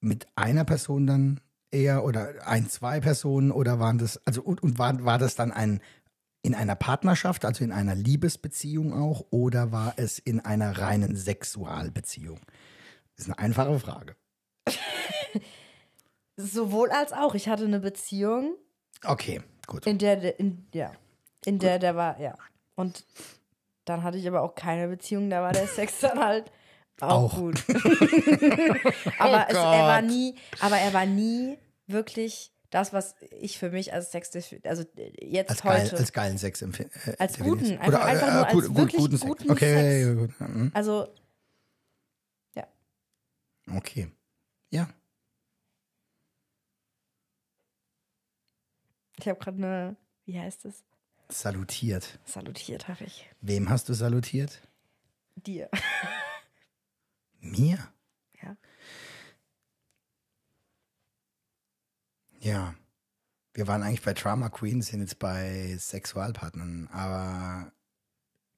mit 0.00 0.26
einer 0.36 0.64
Person 0.64 1.06
dann 1.06 1.40
eher 1.74 2.04
oder 2.04 2.46
ein, 2.46 2.68
zwei 2.70 3.00
Personen 3.00 3.50
oder 3.50 3.78
waren 3.78 3.98
das, 3.98 4.20
also 4.24 4.42
und, 4.42 4.62
und 4.62 4.78
war, 4.78 5.04
war 5.04 5.18
das 5.18 5.34
dann 5.34 5.52
ein 5.52 5.80
in 6.42 6.54
einer 6.54 6.74
Partnerschaft, 6.76 7.46
also 7.46 7.64
in 7.64 7.72
einer 7.72 7.94
Liebesbeziehung 7.94 8.92
auch, 8.92 9.24
oder 9.30 9.72
war 9.72 9.94
es 9.96 10.18
in 10.18 10.40
einer 10.40 10.78
reinen 10.78 11.16
Sexualbeziehung? 11.16 12.38
Das 13.16 13.26
ist 13.26 13.32
eine 13.32 13.38
einfache 13.38 13.78
Frage. 13.80 14.14
Sowohl 16.36 16.90
als 16.90 17.14
auch. 17.14 17.34
Ich 17.34 17.48
hatte 17.48 17.64
eine 17.64 17.80
Beziehung, 17.80 18.56
Okay, 19.02 19.40
gut. 19.66 19.86
in 19.86 19.96
der, 19.96 20.38
in, 20.38 20.66
ja, 20.74 20.92
in 21.46 21.58
der 21.58 21.78
der 21.78 21.96
war, 21.96 22.20
ja. 22.20 22.36
Und 22.74 23.04
dann 23.86 24.02
hatte 24.02 24.18
ich 24.18 24.28
aber 24.28 24.42
auch 24.42 24.54
keine 24.54 24.88
Beziehung, 24.88 25.30
da 25.30 25.40
war 25.40 25.52
der 25.52 25.66
Sex 25.66 26.00
dann 26.00 26.18
halt 26.18 26.52
auch, 27.00 27.32
Auch. 27.32 27.36
gut. 27.36 27.64
aber 29.18 29.46
es, 29.48 29.56
er 29.56 29.86
war 29.86 30.02
nie, 30.02 30.34
aber 30.60 30.76
er 30.76 30.92
war 30.92 31.06
nie 31.06 31.58
wirklich 31.86 32.52
das, 32.70 32.92
was 32.92 33.14
ich 33.30 33.58
für 33.58 33.70
mich 33.70 33.92
als 33.92 34.10
Sex, 34.10 34.30
also 34.64 34.84
jetzt 35.20 35.50
Als, 35.50 35.62
geil, 35.62 35.82
heute. 35.84 35.96
als 35.96 36.12
geilen 36.12 36.38
Sex 36.38 36.60
empfinden. 36.62 36.92
Äh, 37.06 37.16
Als 37.18 37.34
definierst. 37.34 37.60
guten, 37.62 37.78
einfach- 37.78 38.04
einfach 38.04 38.32
nur 38.32 38.46
als 38.46 38.74
wirklich 38.76 39.20
guten 39.20 39.50
okay, 39.50 39.74
Sex. 39.74 40.06
ja, 40.06 40.14
gut. 40.14 40.40
Mhm. 40.40 40.70
also, 40.74 41.14
Okay. 43.66 44.12
Ja. 44.68 44.90
ich 49.18 49.26
habe 49.26 49.38
gerade 49.38 49.56
eine, 49.56 49.96
wie 50.26 50.38
heißt 50.38 50.66
es? 50.66 50.84
Salutiert. 51.30 52.18
Salutiert 52.26 52.88
habe 52.88 53.04
ich. 53.04 53.26
Wem 53.40 53.70
hast 53.70 53.88
du 53.88 53.94
salutiert? 53.94 54.60
Dir. 55.36 55.70
Mir? 57.40 57.78
Ja. 58.42 58.54
Ja. 62.44 62.74
Wir 63.54 63.66
waren 63.68 63.82
eigentlich 63.82 64.02
bei 64.02 64.12
Drama 64.14 64.48
Queen, 64.48 64.82
sind 64.82 65.00
jetzt 65.00 65.18
bei 65.18 65.76
Sexualpartnern, 65.78 66.88
aber 66.92 67.72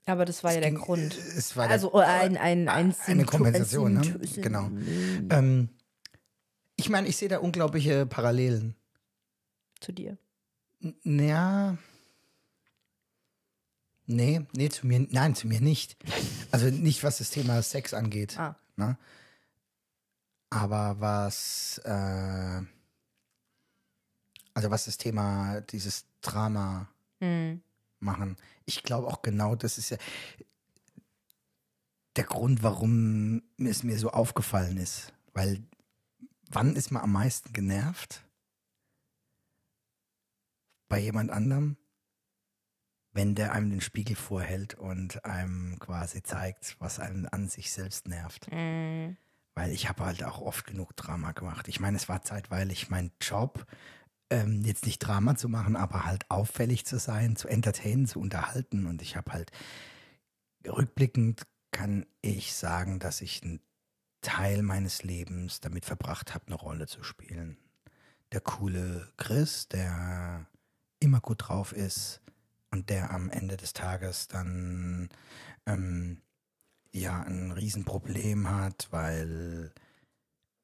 Aber 0.07 0.25
das 0.25 0.43
war 0.43 0.55
ja 0.55 0.61
der 0.61 0.71
ging- 0.71 0.81
Grund. 0.81 1.15
Es 1.15 1.57
war 1.57 1.65
der, 1.67 1.73
Also 1.73 1.93
ein, 1.95 2.37
ein, 2.37 2.69
ein 2.69 2.95
eine 3.07 3.25
Kompensation, 3.25 3.99
ein 3.99 4.05
ne? 4.07 4.19
Genau. 4.37 4.71
Ähm, 5.35 5.69
ich 6.77 6.89
meine, 6.89 7.09
ich 7.09 7.17
sehe 7.17 7.29
da 7.29 7.39
unglaubliche 7.39 8.07
Parallelen. 8.07 8.75
Zu 9.81 9.93
dir. 9.93 10.17
N- 10.81 10.97
Ja. 11.05 11.77
Nee, 14.07 14.47
nee, 14.57 14.69
zu 14.69 14.87
mir, 14.87 15.07
nein, 15.11 15.35
zu 15.35 15.47
mir 15.47 15.61
nicht. 15.61 15.97
Also 16.53 16.71
nicht, 16.71 17.03
was 17.03 17.19
das 17.19 17.29
Thema 17.31 17.61
Sex 17.61 17.93
angeht. 17.93 18.39
Ah. 18.39 18.57
Ne? 18.77 18.97
Aber 20.49 21.01
was, 21.01 21.79
äh, 21.85 22.63
also 24.57 24.71
was 24.71 24.87
das 24.87 24.97
Thema 24.97 25.61
dieses 25.61 26.07
Drama 26.23 26.89
Hm. 27.21 27.63
machen. 28.01 28.37
Ich 28.65 28.83
glaube 28.83 29.07
auch 29.07 29.21
genau, 29.21 29.55
das 29.55 29.77
ist 29.77 29.91
ja 29.91 29.99
der 32.17 32.25
Grund, 32.25 32.63
warum 32.63 33.43
es 33.59 33.83
mir 33.83 33.99
so 33.99 34.11
aufgefallen 34.11 34.79
ist. 34.79 35.13
Weil 35.35 35.63
wann 36.49 36.75
ist 36.75 36.91
man 36.91 37.03
am 37.03 37.13
meisten 37.13 37.53
genervt? 37.53 38.25
Bei 40.89 40.99
jemand 40.99 41.31
anderem? 41.31 41.77
Wenn 43.13 43.35
der 43.35 43.53
einem 43.53 43.71
den 43.71 43.83
Spiegel 43.83 44.17
vorhält 44.17 44.75
und 44.75 45.23
einem 45.27 45.79
quasi 45.79 46.23
zeigt, 46.23 46.77
was 46.79 46.99
einen 46.99 47.27
an 47.27 47.49
sich 47.49 47.73
selbst 47.73 48.09
nervt. 48.09 48.47
Hm. 48.51 49.19
Weil 49.55 49.73
ich 49.73 49.89
habe 49.89 50.05
halt 50.07 50.25
auch 50.25 50.41
oft 50.41 50.67
genug 50.67 50.97
Drama 50.97 51.33
gemacht. 51.33 51.69
Ich 51.69 51.81
meine, 51.81 51.97
es 51.99 52.09
war 52.09 52.23
zeitweilig 52.23 52.89
mein 52.89 53.11
Job, 53.21 53.67
ähm, 54.31 54.63
jetzt 54.65 54.87
nicht 54.87 54.99
Drama 54.99 55.37
zu 55.37 55.49
machen, 55.49 55.77
aber 55.77 56.05
halt 56.05 56.31
auffällig 56.31 56.85
zu 56.87 56.99
sein, 56.99 57.37
zu 57.37 57.49
entertainen, 57.49 58.07
zu 58.07 58.21
unterhalten. 58.21 58.87
Und 58.87 59.03
ich 59.03 59.17
habe 59.17 59.33
halt 59.33 59.53
rückblickend 60.67 61.47
kann 61.73 62.07
ich 62.23 62.55
sagen, 62.55 62.99
dass 63.01 63.21
ich 63.21 63.43
einen 63.43 63.61
Teil 64.23 64.63
meines 64.63 65.03
Lebens 65.03 65.61
damit 65.61 65.85
verbracht 65.85 66.35
habe, 66.35 66.47
eine 66.47 66.57
Rolle 66.57 66.87
zu 66.87 67.03
spielen. 67.03 67.59
Der 68.33 68.41
coole 68.41 69.13
Chris, 69.19 69.69
der 69.69 70.47
immer 71.01 71.21
gut 71.21 71.49
drauf 71.49 71.73
ist 71.73 72.23
und 72.71 72.89
der 72.89 73.11
am 73.11 73.31
Ende 73.31 73.57
des 73.57 73.73
Tages 73.75 74.27
dann 74.27 75.11
ähm, 75.67 76.23
ja 76.93 77.23
ein 77.23 77.53
Riesenproblem 77.53 78.49
hat, 78.49 78.89
weil 78.91 79.73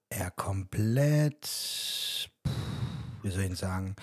er 0.09 0.31
komplett, 0.31 1.47
pff, 1.47 2.82
wie 3.23 3.31
soll 3.31 3.45
ich 3.45 3.59
sagen, 3.59 3.97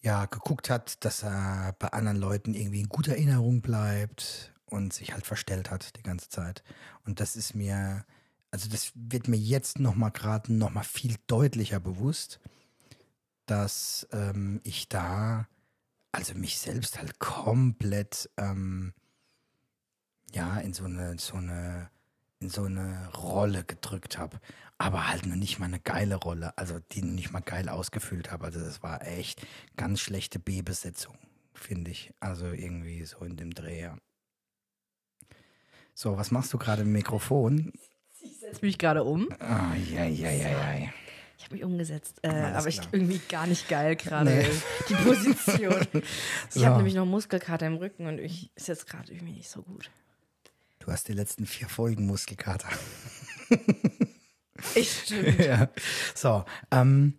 ja, 0.00 0.26
geguckt 0.26 0.68
hat, 0.68 1.04
dass 1.04 1.22
er 1.22 1.74
bei 1.78 1.88
anderen 1.88 2.18
Leuten 2.18 2.54
irgendwie 2.54 2.80
in 2.80 2.88
guter 2.88 3.12
Erinnerung 3.12 3.62
bleibt 3.62 4.52
und 4.66 4.92
sich 4.92 5.12
halt 5.12 5.26
verstellt 5.26 5.70
hat 5.70 5.96
die 5.96 6.02
ganze 6.02 6.28
Zeit. 6.28 6.64
Und 7.04 7.20
das 7.20 7.36
ist 7.36 7.54
mir, 7.54 8.04
also 8.50 8.68
das 8.68 8.92
wird 8.94 9.28
mir 9.28 9.36
jetzt 9.36 9.78
nochmal 9.78 10.10
gerade 10.10 10.52
nochmal 10.52 10.84
viel 10.84 11.16
deutlicher 11.28 11.78
bewusst, 11.78 12.40
dass 13.46 14.08
ähm, 14.12 14.60
ich 14.64 14.88
da, 14.88 15.46
also 16.10 16.34
mich 16.34 16.58
selbst 16.58 16.98
halt 16.98 17.18
komplett, 17.20 18.28
ähm, 18.36 18.92
ja, 20.34 20.58
in 20.58 20.72
so 20.72 20.84
eine, 20.84 21.18
so 21.18 21.36
eine, 21.36 21.90
in 22.42 22.50
so 22.50 22.64
eine 22.64 23.08
Rolle 23.14 23.64
gedrückt 23.64 24.18
habe. 24.18 24.38
Aber 24.78 25.08
halt 25.08 25.26
nur 25.26 25.36
nicht 25.36 25.58
mal 25.60 25.66
eine 25.66 25.78
geile 25.78 26.16
Rolle, 26.16 26.56
also 26.58 26.78
die 26.92 27.02
nicht 27.02 27.32
mal 27.32 27.40
geil 27.40 27.68
ausgefüllt 27.68 28.32
habe. 28.32 28.44
Also 28.46 28.60
das 28.60 28.82
war 28.82 29.06
echt 29.06 29.46
ganz 29.76 30.00
schlechte 30.00 30.38
B-Besetzung, 30.40 31.16
finde 31.54 31.92
ich. 31.92 32.12
Also 32.20 32.46
irgendwie 32.46 33.04
so 33.04 33.18
in 33.20 33.36
dem 33.36 33.54
Dreh. 33.54 33.80
ja. 33.82 33.96
So, 35.94 36.16
was 36.16 36.30
machst 36.30 36.52
du 36.52 36.58
gerade 36.58 36.82
im 36.82 36.92
Mikrofon? 36.92 37.72
Ich 38.22 38.38
setze 38.40 38.64
mich 38.64 38.78
gerade 38.78 39.04
um. 39.04 39.28
Ah, 39.38 39.74
ja, 39.74 40.04
ja, 40.04 40.30
ja, 40.30 40.48
ja. 40.78 40.88
Ich 41.38 41.44
habe 41.44 41.54
mich 41.56 41.64
umgesetzt. 41.64 42.18
Äh, 42.22 42.28
aber 42.28 42.68
ich 42.68 42.80
irgendwie 42.92 43.20
gar 43.28 43.46
nicht 43.46 43.68
geil 43.68 43.96
gerade. 43.96 44.30
Nee. 44.30 44.46
Die 44.88 44.94
Position. 44.94 45.86
Ich 46.02 46.54
So. 46.60 46.64
habe 46.66 46.76
nämlich 46.76 46.94
noch 46.94 47.04
Muskelkater 47.06 47.66
im 47.66 47.74
Rücken 47.76 48.06
und 48.06 48.18
ich 48.18 48.50
ist 48.54 48.68
jetzt 48.68 48.86
gerade 48.86 49.12
irgendwie 49.12 49.32
nicht 49.34 49.48
so 49.50 49.62
gut. 49.62 49.90
Du 50.82 50.90
hast 50.90 51.06
die 51.06 51.12
letzten 51.12 51.46
vier 51.46 51.68
Folgen 51.68 52.06
Muskelkater. 52.06 52.68
Ich 54.74 55.02
stimmt. 55.02 55.38
ja. 55.44 55.68
So, 56.12 56.44
ähm, 56.72 57.14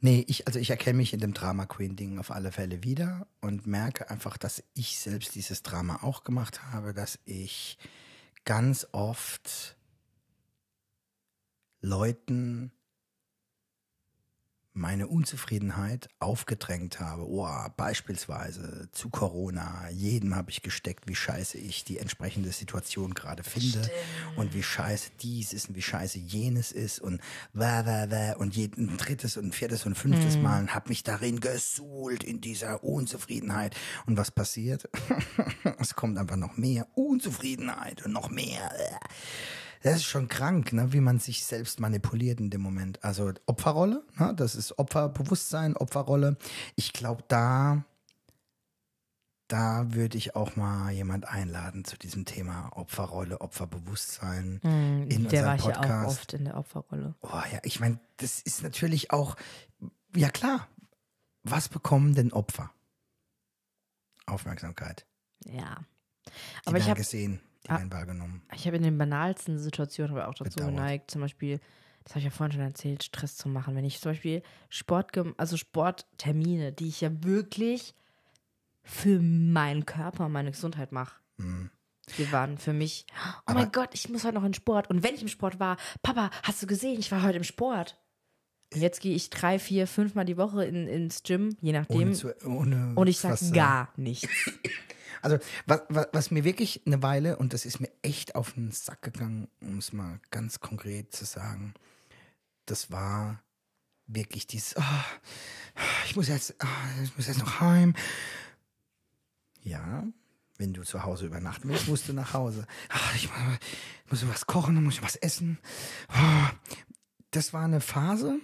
nee, 0.00 0.24
ich, 0.28 0.46
also 0.46 0.58
ich 0.58 0.68
erkenne 0.68 0.98
mich 0.98 1.14
in 1.14 1.20
dem 1.20 1.32
Drama 1.32 1.64
Queen 1.64 1.96
Ding 1.96 2.18
auf 2.18 2.30
alle 2.30 2.52
Fälle 2.52 2.82
wieder 2.82 3.26
und 3.40 3.66
merke 3.66 4.10
einfach, 4.10 4.36
dass 4.36 4.62
ich 4.74 4.98
selbst 4.98 5.34
dieses 5.34 5.62
Drama 5.62 6.02
auch 6.02 6.22
gemacht 6.22 6.62
habe, 6.64 6.92
dass 6.92 7.18
ich 7.24 7.78
ganz 8.44 8.86
oft 8.92 9.78
Leuten 11.80 12.72
meine 14.78 15.08
Unzufriedenheit 15.08 16.08
aufgedrängt 16.20 17.00
habe. 17.00 17.28
Oh, 17.28 17.48
beispielsweise 17.76 18.88
zu 18.92 19.10
Corona. 19.10 19.90
Jedem 19.90 20.34
habe 20.34 20.50
ich 20.50 20.62
gesteckt, 20.62 21.08
wie 21.08 21.14
scheiße 21.14 21.58
ich 21.58 21.84
die 21.84 21.98
entsprechende 21.98 22.52
Situation 22.52 23.14
gerade 23.14 23.42
finde 23.42 23.90
und 24.36 24.54
wie 24.54 24.62
scheiße 24.62 25.10
dies 25.20 25.52
ist 25.52 25.68
und 25.68 25.76
wie 25.76 25.82
scheiße 25.82 26.18
jenes 26.18 26.72
ist 26.72 27.00
und 27.00 27.20
wah, 27.52 27.84
wah, 27.84 28.06
wah, 28.10 28.32
und 28.34 28.56
jeden 28.56 28.96
drittes 28.96 29.36
und 29.36 29.54
viertes 29.54 29.84
und 29.84 29.96
fünftes 29.96 30.36
Mal 30.36 30.60
und 30.60 30.74
habe 30.74 30.88
mich 30.88 31.02
darin 31.02 31.40
gesuhlt 31.40 32.22
in 32.24 32.40
dieser 32.40 32.84
Unzufriedenheit. 32.84 33.76
Und 34.06 34.16
was 34.16 34.30
passiert? 34.30 34.88
es 35.78 35.94
kommt 35.94 36.18
einfach 36.18 36.36
noch 36.36 36.56
mehr 36.56 36.86
Unzufriedenheit 36.94 38.04
und 38.04 38.12
noch 38.12 38.30
mehr. 38.30 38.70
Das 39.82 39.96
ist 39.96 40.04
schon 40.04 40.28
krank, 40.28 40.72
ne, 40.72 40.92
wie 40.92 41.00
man 41.00 41.18
sich 41.18 41.44
selbst 41.44 41.80
manipuliert 41.80 42.40
in 42.40 42.50
dem 42.50 42.60
Moment. 42.60 43.02
Also 43.04 43.32
Opferrolle, 43.46 44.02
ne, 44.18 44.34
das 44.34 44.54
ist 44.54 44.78
Opferbewusstsein, 44.78 45.76
Opferrolle. 45.76 46.36
Ich 46.76 46.92
glaube, 46.92 47.22
da, 47.28 47.84
da 49.46 49.86
würde 49.94 50.18
ich 50.18 50.34
auch 50.36 50.56
mal 50.56 50.90
jemand 50.90 51.26
einladen 51.28 51.84
zu 51.84 51.96
diesem 51.96 52.24
Thema 52.24 52.70
Opferrolle, 52.76 53.40
Opferbewusstsein 53.40 54.60
in 54.62 55.10
Hm, 55.10 55.28
Der 55.28 55.46
war 55.46 55.54
ich 55.56 55.64
ja 55.64 55.70
auch 55.76 55.80
Podcast. 55.80 56.18
oft 56.20 56.32
in 56.34 56.44
der 56.44 56.56
Opferrolle. 56.56 57.14
Oh 57.22 57.40
ja, 57.52 57.60
ich 57.62 57.80
meine, 57.80 57.98
das 58.18 58.40
ist 58.40 58.62
natürlich 58.62 59.10
auch, 59.12 59.36
ja 60.14 60.28
klar, 60.30 60.66
was 61.44 61.68
bekommen 61.68 62.14
denn 62.14 62.32
Opfer? 62.32 62.70
Aufmerksamkeit. 64.26 65.06
Ja. 65.46 65.78
Die 66.26 66.66
Aber 66.66 66.78
ich 66.78 66.84
habe 66.88 66.98
gesehen, 67.00 67.40
die 67.68 67.74
Ah. 67.74 67.90
wahrgenommen. 67.90 68.42
ich 68.54 68.66
hab 68.66 68.74
in 68.74 68.82
den 68.82 68.98
banalsten 68.98 69.58
Situationen 69.58 70.16
aber 70.16 70.28
auch 70.28 70.34
dazu 70.34 70.56
Bedauert. 70.56 70.74
geneigt, 70.74 71.10
zum 71.10 71.20
Beispiel, 71.20 71.60
das 72.04 72.12
habe 72.12 72.20
ich 72.20 72.24
ja 72.26 72.30
vorhin 72.30 72.52
schon 72.52 72.62
erzählt, 72.62 73.02
Stress 73.04 73.36
zu 73.36 73.48
machen. 73.48 73.74
Wenn 73.76 73.84
ich 73.84 74.00
zum 74.00 74.12
Beispiel 74.12 74.42
Sport, 74.70 75.12
also 75.36 75.56
Sporttermine, 75.56 76.72
die 76.72 76.88
ich 76.88 77.00
ja 77.00 77.10
wirklich 77.22 77.94
für 78.82 79.20
meinen 79.20 79.84
Körper 79.84 80.26
und 80.26 80.32
meine 80.32 80.50
Gesundheit 80.50 80.92
mache. 80.92 81.20
Die 82.16 82.32
waren 82.32 82.56
für 82.56 82.72
mich, 82.72 83.04
oh 83.10 83.12
Mhm. 83.14 83.32
Aber- 83.46 83.58
mein 83.60 83.72
Gott, 83.72 83.90
ich 83.92 84.08
muss 84.08 84.24
heute 84.24 84.34
noch 84.34 84.44
in 84.44 84.54
Sport. 84.54 84.88
Und 84.88 85.02
wenn 85.02 85.14
ich 85.14 85.20
im 85.22 85.28
Sport 85.28 85.60
war, 85.60 85.76
Papa, 86.02 86.30
hast 86.42 86.62
du 86.62 86.66
gesehen, 86.66 86.98
ich 86.98 87.12
war 87.12 87.22
heute 87.22 87.36
im 87.36 87.44
Sport. 87.44 87.98
Jetzt 88.74 89.00
gehe 89.00 89.14
ich 89.14 89.30
drei, 89.30 89.58
vier, 89.58 89.86
fünfmal 89.86 90.24
die 90.24 90.36
Woche 90.36 90.64
in, 90.64 90.86
ins 90.86 91.22
Gym, 91.22 91.56
je 91.60 91.72
nachdem. 91.72 91.96
Ohne 92.02 92.12
zu, 92.12 92.46
ohne 92.46 92.92
und 92.94 93.06
ich 93.06 93.18
sage 93.18 93.50
gar 93.52 93.92
nichts. 93.96 94.28
Also, 95.20 95.38
was, 95.66 95.80
was, 95.88 96.06
was 96.12 96.30
mir 96.30 96.44
wirklich 96.44 96.82
eine 96.86 97.02
Weile, 97.02 97.38
und 97.38 97.52
das 97.52 97.66
ist 97.66 97.80
mir 97.80 97.90
echt 98.02 98.36
auf 98.36 98.52
den 98.52 98.70
Sack 98.70 99.02
gegangen, 99.02 99.48
um 99.60 99.78
es 99.78 99.92
mal 99.92 100.20
ganz 100.30 100.60
konkret 100.60 101.12
zu 101.12 101.24
sagen, 101.24 101.74
das 102.66 102.92
war 102.92 103.42
wirklich 104.06 104.46
dieses, 104.46 104.76
ah, 104.76 105.04
ich 106.06 106.14
muss 106.14 106.28
jetzt, 106.28 106.54
ah, 106.62 106.66
ich 107.02 107.16
muss 107.16 107.26
jetzt 107.26 107.40
noch 107.40 107.58
heim. 107.58 107.94
Ja, 109.62 110.04
wenn 110.56 110.72
du 110.72 110.82
zu 110.84 111.02
Hause 111.02 111.26
übernachten 111.26 111.68
willst, 111.68 111.88
musst 111.88 112.08
du 112.08 112.12
nach 112.12 112.32
Hause. 112.32 112.64
Ah, 112.88 113.14
ich 113.16 113.28
muss, 114.08 114.22
muss 114.22 114.32
was 114.32 114.46
kochen, 114.46 114.82
muss 114.84 114.94
ich 114.94 115.02
was 115.02 115.16
essen. 115.16 115.58
Ah, 116.08 116.50
Das 117.32 117.52
war 117.52 117.64
eine 117.64 117.80
Phase, 117.80 118.38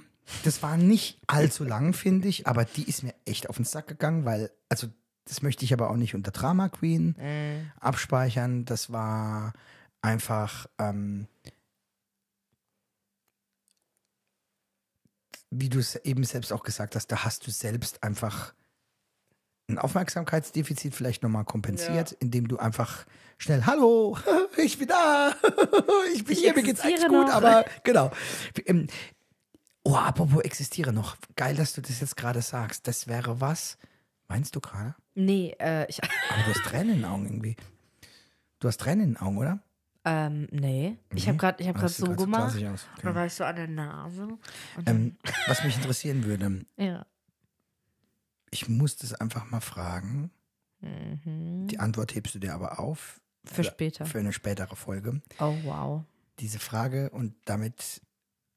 das 0.44 0.62
war 0.62 0.76
nicht 0.76 1.20
allzu 1.26 1.64
lang, 1.64 1.92
finde 1.92 2.28
ich, 2.28 2.46
aber 2.46 2.64
die 2.64 2.88
ist 2.88 3.02
mir 3.02 3.14
echt 3.24 3.48
auf 3.48 3.56
den 3.56 3.64
Sack 3.64 3.86
gegangen, 3.88 4.24
weil, 4.24 4.50
also, 4.68 4.88
das 5.26 5.40
möchte 5.42 5.64
ich 5.64 5.72
aber 5.72 5.90
auch 5.90 5.96
nicht 5.96 6.14
unter 6.14 6.30
Drama 6.30 6.68
Queen 6.68 7.14
abspeichern. 7.80 8.64
Das 8.66 8.92
war 8.92 9.54
einfach, 10.02 10.66
ähm, 10.78 11.26
wie 15.50 15.68
du 15.68 15.78
es 15.78 15.96
eben 15.96 16.24
selbst 16.24 16.52
auch 16.52 16.62
gesagt 16.62 16.96
hast, 16.96 17.06
da 17.08 17.24
hast 17.24 17.46
du 17.46 17.50
selbst 17.50 18.02
einfach 18.02 18.54
ein 19.68 19.78
Aufmerksamkeitsdefizit 19.78 20.94
vielleicht 20.94 21.22
nochmal 21.22 21.44
kompensiert, 21.44 22.12
indem 22.12 22.48
du 22.48 22.58
einfach 22.58 23.06
schnell, 23.38 23.64
hallo, 23.64 24.18
ich 24.58 24.78
bin 24.78 24.88
da, 24.88 25.34
ich 26.14 26.24
bin 26.24 26.32
Ich 26.34 26.40
hier, 26.40 26.54
mir 26.54 26.62
geht's 26.62 26.80
eigentlich 26.80 26.96
existiere 26.96 27.18
gut, 27.18 27.28
noch. 27.28 27.34
aber 27.34 27.64
genau. 27.82 28.10
Oh, 29.84 29.96
apropos 29.96 30.42
existiere 30.42 30.92
noch. 30.92 31.16
Geil, 31.36 31.54
dass 31.56 31.74
du 31.74 31.82
das 31.82 32.00
jetzt 32.00 32.16
gerade 32.16 32.40
sagst. 32.42 32.88
Das 32.88 33.06
wäre 33.06 33.40
was. 33.40 33.76
Meinst 34.28 34.56
du 34.56 34.60
gerade? 34.60 34.94
nee, 35.14 35.54
äh, 35.60 35.86
ich, 35.88 36.02
Aber 36.02 36.42
du 36.42 36.50
hast 36.54 36.64
Tränen 36.64 36.90
in 36.94 36.96
den 37.02 37.04
Augen 37.04 37.24
irgendwie. 37.26 37.56
Du 38.60 38.68
hast 38.68 38.78
Tränen 38.80 39.00
in 39.04 39.14
den 39.14 39.16
Augen, 39.18 39.38
oder? 39.38 39.60
ähm, 40.06 40.48
nee. 40.50 40.96
Ich 41.14 41.28
habe 41.28 41.36
gerade 41.38 41.62
ich 41.62 41.68
hab 41.68 41.76
Ah, 41.76 41.80
grad 41.80 41.90
so 41.90 42.06
grad 42.06 42.18
so 42.18 42.24
gemacht. 42.24 42.42
klassisch 42.56 42.64
aus. 42.68 42.86
Okay. 42.94 43.00
Da 43.04 43.14
war 43.14 43.26
ich 43.26 43.32
so 43.34 43.44
an 43.44 43.56
der 43.56 43.68
Nase. 43.68 44.28
Dann, 44.76 44.86
Ähm, 44.96 45.16
was 45.46 45.62
mich 45.64 45.76
interessieren 45.76 46.24
würde, 46.24 46.64
ja. 46.76 47.06
ich 48.50 48.68
muss 48.68 48.96
das 48.96 49.14
einfach 49.14 49.50
mal 49.50 49.60
fragen. 49.60 50.30
Mhm. 50.80 51.68
Die 51.68 51.78
Antwort 51.78 52.14
hebst 52.14 52.34
du 52.34 52.38
dir 52.38 52.54
aber 52.54 52.78
auf. 52.78 53.20
Für 53.44 53.64
später. 53.64 54.06
Für 54.06 54.18
eine 54.18 54.32
spätere 54.32 54.74
Folge. 54.76 55.20
Oh, 55.38 55.54
wow. 55.64 56.02
Diese 56.40 56.58
Frage 56.58 57.10
und 57.10 57.34
damit, 57.44 58.00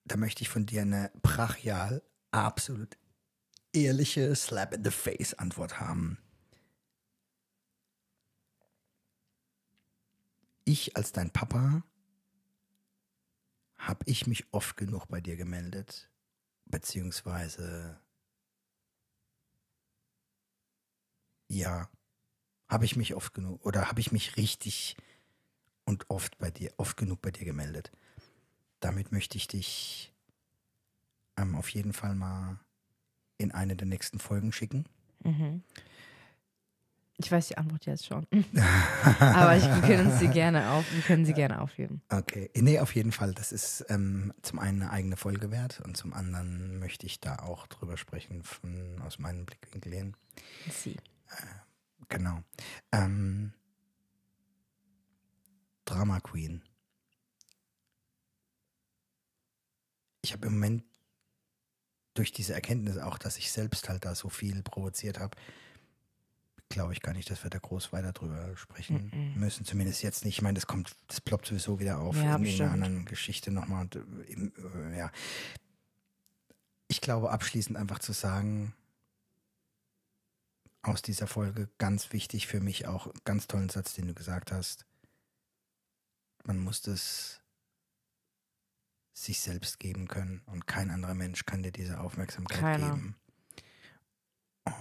da 0.08 0.18
möchte 0.18 0.42
ich 0.42 0.50
von 0.50 0.66
dir 0.66 0.82
eine 0.82 1.12
brachial, 1.22 2.02
absolut 2.32 2.98
ehrliche 3.74 4.36
Slap 4.36 4.74
in 4.74 4.84
the 4.84 4.92
Face 4.92 5.34
Antwort 5.34 5.80
haben. 5.80 6.18
Ich 10.66 10.98
als 10.98 11.12
dein 11.12 11.32
Papa 11.32 11.84
habe 13.78 14.04
ich 14.06 14.28
mich 14.28 14.46
oft 14.52 14.76
genug 14.76 15.08
bei 15.08 15.22
dir 15.22 15.38
gemeldet, 15.38 16.10
beziehungsweise 16.66 18.02
ja, 21.48 21.90
habe 22.68 22.86
ich 22.86 22.96
mich 22.98 23.16
oft 23.16 23.34
genug 23.34 23.66
oder 23.66 23.88
habe 23.88 24.02
ich 24.02 24.12
mich 24.12 24.36
richtig 24.36 24.98
und 25.86 26.10
oft 26.10 26.38
bei 26.38 26.52
dir, 26.52 26.74
oft 26.78 26.98
genug 26.98 27.22
bei 27.22 27.32
dir 27.32 27.46
gemeldet. 27.46 27.92
Damit 28.80 29.12
möchte 29.12 29.38
ich 29.38 29.48
dich 29.48 30.14
ähm, 31.38 31.56
auf 31.56 31.70
jeden 31.70 31.94
Fall 31.94 32.16
mal 32.16 32.60
in 33.38 33.52
eine 33.52 33.76
der 33.76 33.88
nächsten 33.88 34.20
Folgen 34.20 34.52
schicken. 34.52 34.86
Ich 37.20 37.32
weiß 37.32 37.48
die 37.48 37.58
Antwort 37.58 37.86
jetzt 37.88 38.06
schon. 38.06 38.28
Aber 39.20 39.58
ich, 39.58 39.64
wir 39.66 39.82
können 39.82 40.12
sie 40.20 40.28
gerne 40.28 40.70
auf, 40.70 40.86
wir 40.94 41.02
können 41.02 41.26
sie 41.26 41.34
gerne 41.34 41.62
aufheben. 41.62 42.02
Okay, 42.10 42.52
nee, 42.56 42.80
auf 42.80 42.94
jeden 42.94 43.12
Fall. 43.12 43.34
Das 43.34 43.52
ist 43.52 43.86
ähm, 43.90 44.34
zum 44.44 44.60
einen 44.60 44.84
eine 44.84 44.92
eigene 44.92 45.18
Folge 45.18 45.50
wert 45.50 45.82
und 45.84 45.98
zum 45.98 46.14
anderen 46.14 46.78
möchte 46.78 47.08
ich 47.08 47.20
da 47.20 47.38
auch 47.38 47.66
drüber 47.68 47.98
sprechen 47.98 48.44
von, 48.44 49.02
aus 49.04 49.18
meinem 49.18 49.46
Blickwinkel 49.46 49.94
hin. 49.94 50.16
Sie. 50.70 50.98
Genau. 52.10 52.40
Ähm, 52.92 53.54
Drama 55.86 56.20
Queen. 56.20 56.62
Ich 60.28 60.34
habe 60.34 60.48
im 60.48 60.56
Moment 60.56 60.84
durch 62.14 62.34
diese 62.34 62.54
Erkenntnis 62.54 62.98
auch, 62.98 63.18
dass 63.18 63.38
ich 63.38 63.50
selbst 63.50 63.88
halt 63.88 64.04
da 64.04 64.14
so 64.14 64.28
viel 64.28 64.62
provoziert 64.62 65.20
habe, 65.20 65.38
glaube 66.68 66.92
ich 66.92 67.02
gar 67.02 67.14
nicht, 67.14 67.30
dass 67.30 67.44
wir 67.44 67.50
da 67.50 67.60
groß 67.60 67.94
weiter 67.94 68.12
drüber 68.12 68.58
sprechen 68.58 69.34
müssen. 69.38 69.64
Zumindest 69.64 70.04
jetzt 70.04 70.26
nicht. 70.26 70.38
Ich 70.38 70.42
meine, 70.42 70.56
das 70.56 70.68
kommt, 70.68 70.98
das 71.08 71.22
ploppt 71.22 71.46
sowieso 71.46 71.80
wieder 71.80 72.00
auf 72.00 72.18
Ja, 72.18 72.36
in 72.36 72.44
irgendeiner 72.44 72.72
anderen 72.74 73.06
Geschichte 73.06 73.52
nochmal. 73.52 73.84
Und, 73.84 73.96
äh, 73.96 74.00
im, 74.28 74.52
äh, 74.76 74.98
ja. 74.98 75.12
Ich 76.90 77.00
glaube, 77.00 77.32
abschließend 77.32 77.78
einfach 77.78 78.00
zu 78.00 78.12
sagen, 78.12 78.74
aus 80.82 81.02
dieser 81.02 81.28
Folge 81.28 81.70
ganz 81.78 82.12
wichtig 82.12 82.48
für 82.48 82.60
mich 82.60 82.86
auch, 82.86 83.14
ganz 83.24 83.48
tollen 83.48 83.70
Satz, 83.70 83.94
den 83.94 84.08
du 84.08 84.14
gesagt 84.14 84.52
hast. 84.52 84.86
Man 86.44 86.60
muss 86.60 86.82
das 86.82 87.40
sich 89.18 89.40
selbst 89.40 89.80
geben 89.80 90.08
können 90.08 90.42
und 90.46 90.68
kein 90.68 90.92
anderer 90.92 91.16
Mensch 91.16 91.46
kann 91.46 91.64
dir 91.64 91.72
diese 91.72 92.00
Aufmerksamkeit 92.00 92.60
Keiner. 92.60 92.94
geben. 92.94 93.16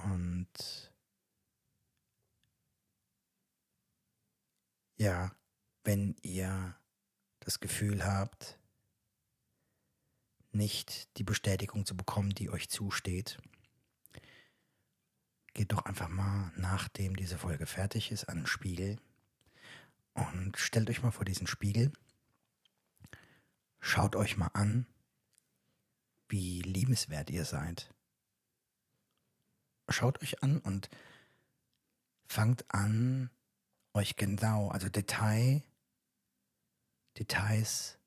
Und 0.04 0.92
ja, 4.96 5.34
wenn 5.84 6.16
ihr 6.20 6.76
das 7.40 7.60
Gefühl 7.60 8.04
habt, 8.04 8.58
nicht 10.52 11.16
die 11.16 11.24
Bestätigung 11.24 11.86
zu 11.86 11.96
bekommen, 11.96 12.30
die 12.30 12.50
euch 12.50 12.68
zusteht, 12.68 13.38
geht 15.54 15.72
doch 15.72 15.86
einfach 15.86 16.08
mal, 16.08 16.52
nachdem 16.56 17.16
diese 17.16 17.38
Folge 17.38 17.64
fertig 17.64 18.12
ist, 18.12 18.24
an 18.24 18.38
den 18.38 18.46
Spiegel 18.46 18.98
und 20.12 20.58
stellt 20.58 20.90
euch 20.90 21.02
mal 21.02 21.10
vor 21.10 21.24
diesen 21.24 21.46
Spiegel. 21.46 21.90
Schaut 23.88 24.16
euch 24.16 24.36
mal 24.36 24.50
an, 24.52 24.84
wie 26.28 26.60
liebenswert 26.60 27.30
ihr 27.30 27.44
seid. 27.44 27.94
Schaut 29.88 30.20
euch 30.22 30.42
an 30.42 30.58
und 30.58 30.90
fangt 32.26 32.68
an, 32.74 33.30
euch 33.94 34.16
genau, 34.16 34.70
also 34.70 34.88
Detail, 34.88 35.62
Details 37.16 38.00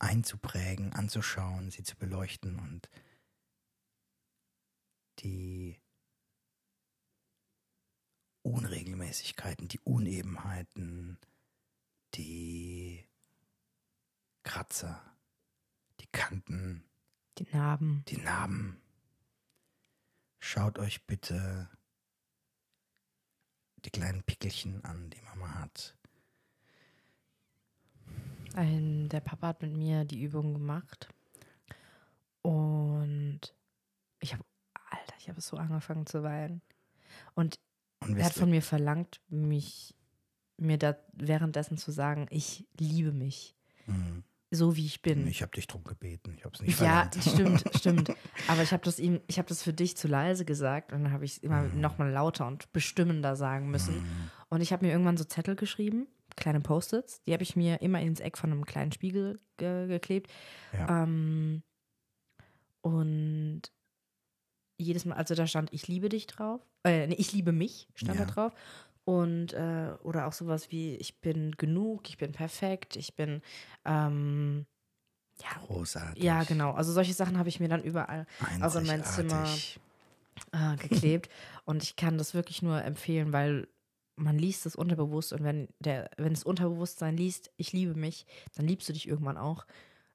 einzuprägen, 0.00 0.92
anzuschauen, 0.92 1.70
sie 1.70 1.82
zu 1.82 1.96
beleuchten 1.96 2.58
und 2.60 2.90
die 5.20 5.80
Unregelmäßigkeiten, 8.42 9.68
die 9.68 9.80
Unebenheiten, 9.80 11.18
die 12.12 13.07
Kratzer, 14.42 15.00
die 16.00 16.06
Kanten, 16.06 16.84
Die 17.38 17.46
Narben. 17.52 18.04
die 18.08 18.16
Narben. 18.18 18.80
Schaut 20.40 20.78
euch 20.78 21.04
bitte 21.06 21.68
die 23.84 23.90
kleinen 23.90 24.22
Pickelchen 24.22 24.84
an, 24.84 25.10
die 25.10 25.20
Mama 25.22 25.54
hat. 25.54 25.96
Ein, 28.54 29.08
der 29.08 29.20
Papa 29.20 29.48
hat 29.48 29.62
mit 29.62 29.76
mir 29.76 30.04
die 30.04 30.22
Übung 30.22 30.52
gemacht. 30.54 31.08
Und 32.42 33.40
ich 34.20 34.32
habe, 34.32 34.44
Alter, 34.90 35.14
ich 35.18 35.28
habe 35.28 35.40
so 35.40 35.56
angefangen 35.56 36.06
zu 36.06 36.22
weinen. 36.22 36.62
Und 37.34 37.60
Und 38.00 38.16
er 38.16 38.24
hat 38.26 38.32
von 38.32 38.50
mir 38.50 38.62
verlangt, 38.62 39.20
mich, 39.28 39.94
mir 40.56 40.78
da 40.78 40.96
währenddessen 41.12 41.76
zu 41.78 41.90
sagen, 41.92 42.26
ich 42.30 42.66
liebe 42.78 43.12
mich. 43.12 43.54
Hm, 43.88 44.22
So 44.50 44.76
wie 44.76 44.86
ich 44.86 45.02
bin. 45.02 45.26
ich 45.26 45.42
habe 45.42 45.52
dich 45.52 45.66
drum 45.66 45.84
gebeten, 45.84 46.32
ich 46.36 46.44
habe 46.44 46.54
es 46.54 46.60
nicht 46.62 46.80
Ja, 46.80 47.10
stimmt, 47.20 47.64
stimmt. 47.76 48.10
Aber 48.48 48.62
ich 48.62 48.72
habe 48.72 48.82
das 48.84 48.98
ihm, 48.98 49.20
ich 49.26 49.38
habe 49.38 49.48
das 49.48 49.62
für 49.62 49.72
dich 49.72 49.96
zu 49.96 50.08
leise 50.08 50.44
gesagt 50.44 50.92
und 50.92 51.04
dann 51.04 51.12
habe 51.12 51.24
ich 51.24 51.32
es 51.32 51.38
immer 51.38 51.62
Mhm. 51.62 51.80
nochmal 51.80 52.10
lauter 52.10 52.46
und 52.46 52.72
bestimmender 52.72 53.36
sagen 53.36 53.70
müssen. 53.70 54.02
Und 54.48 54.60
ich 54.62 54.72
habe 54.72 54.86
mir 54.86 54.92
irgendwann 54.92 55.16
so 55.18 55.24
Zettel 55.24 55.56
geschrieben, 55.56 56.06
kleine 56.36 56.60
Post-its, 56.60 57.22
die 57.24 57.32
habe 57.32 57.42
ich 57.42 57.56
mir 57.56 57.82
immer 57.82 58.00
ins 58.00 58.20
Eck 58.20 58.38
von 58.38 58.50
einem 58.52 58.64
kleinen 58.64 58.92
Spiegel 58.92 59.38
ge 59.58 59.86
geklebt. 59.88 60.30
Ja. 60.72 61.02
Ähm, 61.02 61.62
und 62.82 63.62
jedes 64.80 65.04
Mal, 65.04 65.16
also 65.16 65.34
da 65.34 65.46
stand, 65.46 65.72
ich 65.72 65.88
liebe 65.88 66.08
dich 66.08 66.26
drauf. 66.28 66.60
Äh, 66.84 67.08
nee, 67.08 67.16
ich 67.18 67.32
liebe 67.32 67.50
mich, 67.52 67.88
stand 67.94 68.18
Ja. 68.18 68.24
da 68.24 68.32
drauf. 68.32 68.52
Und, 69.08 69.54
äh, 69.54 69.94
oder 70.02 70.26
auch 70.26 70.34
sowas 70.34 70.70
wie, 70.70 70.94
ich 70.96 71.22
bin 71.22 71.52
genug, 71.52 72.10
ich 72.10 72.18
bin 72.18 72.32
perfekt, 72.32 72.94
ich 72.96 73.16
bin, 73.16 73.40
ähm, 73.86 74.66
ja, 75.40 75.48
Großartig. 75.66 76.22
ja, 76.22 76.44
genau. 76.44 76.72
Also 76.72 76.92
solche 76.92 77.14
Sachen 77.14 77.38
habe 77.38 77.48
ich 77.48 77.58
mir 77.58 77.68
dann 77.68 77.82
überall 77.82 78.26
auch 78.60 78.74
in 78.74 78.84
mein 78.84 79.02
Zimmer 79.04 79.56
äh, 80.52 80.76
geklebt. 80.76 81.30
und 81.64 81.82
ich 81.82 81.96
kann 81.96 82.18
das 82.18 82.34
wirklich 82.34 82.60
nur 82.60 82.84
empfehlen, 82.84 83.32
weil 83.32 83.66
man 84.16 84.36
liest 84.38 84.66
es 84.66 84.76
unterbewusst 84.76 85.32
und 85.32 85.42
wenn 85.42 85.68
der, 85.78 86.10
wenn 86.18 86.34
das 86.34 86.44
Unterbewusstsein 86.44 87.16
liest, 87.16 87.50
ich 87.56 87.72
liebe 87.72 87.94
mich, 87.94 88.26
dann 88.56 88.66
liebst 88.66 88.90
du 88.90 88.92
dich 88.92 89.08
irgendwann 89.08 89.38
auch. 89.38 89.64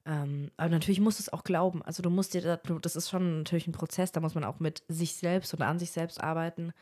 Ähm, 0.06 0.52
aber 0.56 0.68
natürlich 0.68 1.00
musst 1.00 1.18
du 1.18 1.22
es 1.22 1.32
auch 1.32 1.42
glauben. 1.42 1.82
Also 1.82 2.00
du 2.00 2.10
musst 2.10 2.34
dir, 2.34 2.42
da- 2.42 2.56
du- 2.58 2.78
das 2.78 2.94
ist 2.94 3.10
schon 3.10 3.38
natürlich 3.38 3.66
ein 3.66 3.72
Prozess, 3.72 4.12
da 4.12 4.20
muss 4.20 4.36
man 4.36 4.44
auch 4.44 4.60
mit 4.60 4.84
sich 4.86 5.14
selbst 5.14 5.52
oder 5.52 5.66
an 5.66 5.80
sich 5.80 5.90
selbst 5.90 6.20
arbeiten. 6.22 6.72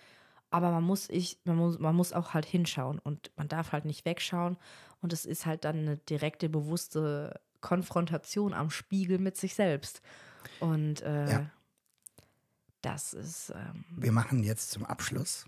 Aber 0.53 0.71
man 0.71 0.85
muss 0.85 1.09
ich, 1.09 1.39
man 1.45 1.57
muss, 1.57 1.79
man 1.79 1.95
muss 1.95 2.13
auch 2.13 2.35
halt 2.35 2.45
hinschauen 2.47 2.99
und 2.99 3.31
man 3.37 3.49
darf 3.49 3.73
halt 3.73 3.85
nicht 3.85 4.05
wegschauen. 4.05 4.57
Und 5.01 5.13
es 5.13 5.25
ist 5.25 5.47
halt 5.47 5.65
dann 5.65 5.79
eine 5.79 5.97
direkte, 5.97 6.49
bewusste 6.49 7.41
Konfrontation 7.61 8.55
am 8.55 8.71
Spiegel 8.71 9.19
mit 9.19 9.37
sich 9.37 9.55
selbst. 9.55 10.03
Und 10.61 11.01
äh, 11.03 11.31
Ja. 11.31 11.51
das 12.83 13.15
ist 13.15 13.51
ähm, 13.51 13.85
Wir 13.97 14.13
machen 14.13 14.43
jetzt 14.45 14.71
zum 14.71 14.85
Abschluss. 14.85 15.47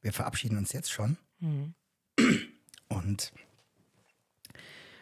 Wir 0.00 0.12
verabschieden 0.12 0.56
uns 0.56 0.72
jetzt 0.72 0.90
schon 0.90 1.18
hm. 1.40 1.74
und 2.88 3.32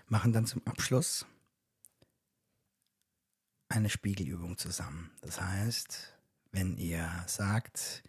machen 0.06 0.32
dann 0.32 0.46
zum 0.46 0.66
Abschluss 0.66 1.26
eine 3.68 3.90
Spiegelübung 3.90 4.56
zusammen. 4.56 5.10
Das 5.20 5.40
heißt, 5.40 6.14
wenn 6.52 6.78
ihr 6.78 7.08
sagt, 7.26 8.02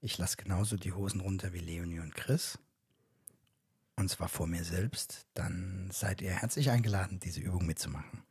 ich 0.00 0.18
lasse 0.18 0.36
genauso 0.36 0.76
die 0.76 0.92
Hosen 0.92 1.20
runter 1.20 1.52
wie 1.52 1.58
Leonie 1.58 2.00
und 2.00 2.14
Chris, 2.14 2.58
und 3.96 4.08
zwar 4.08 4.28
vor 4.28 4.46
mir 4.46 4.62
selbst, 4.62 5.26
dann 5.34 5.90
seid 5.92 6.20
ihr 6.20 6.30
herzlich 6.30 6.70
eingeladen, 6.70 7.18
diese 7.18 7.40
Übung 7.40 7.66
mitzumachen. 7.66 8.22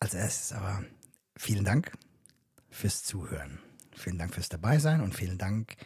Als 0.00 0.14
erstes 0.14 0.52
aber 0.52 0.84
vielen 1.36 1.64
Dank 1.64 1.92
fürs 2.68 3.04
Zuhören. 3.04 3.60
Vielen 3.92 4.18
Dank 4.18 4.34
fürs 4.34 4.48
Dabeisein 4.48 5.00
und 5.00 5.14
vielen 5.14 5.38
Dank 5.38 5.76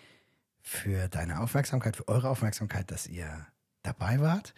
für 0.62 1.08
deine 1.08 1.40
Aufmerksamkeit, 1.40 1.96
für 1.96 2.08
eure 2.08 2.30
Aufmerksamkeit, 2.30 2.90
dass 2.90 3.06
ihr 3.06 3.46
dabei 3.82 4.20
wart 4.20 4.54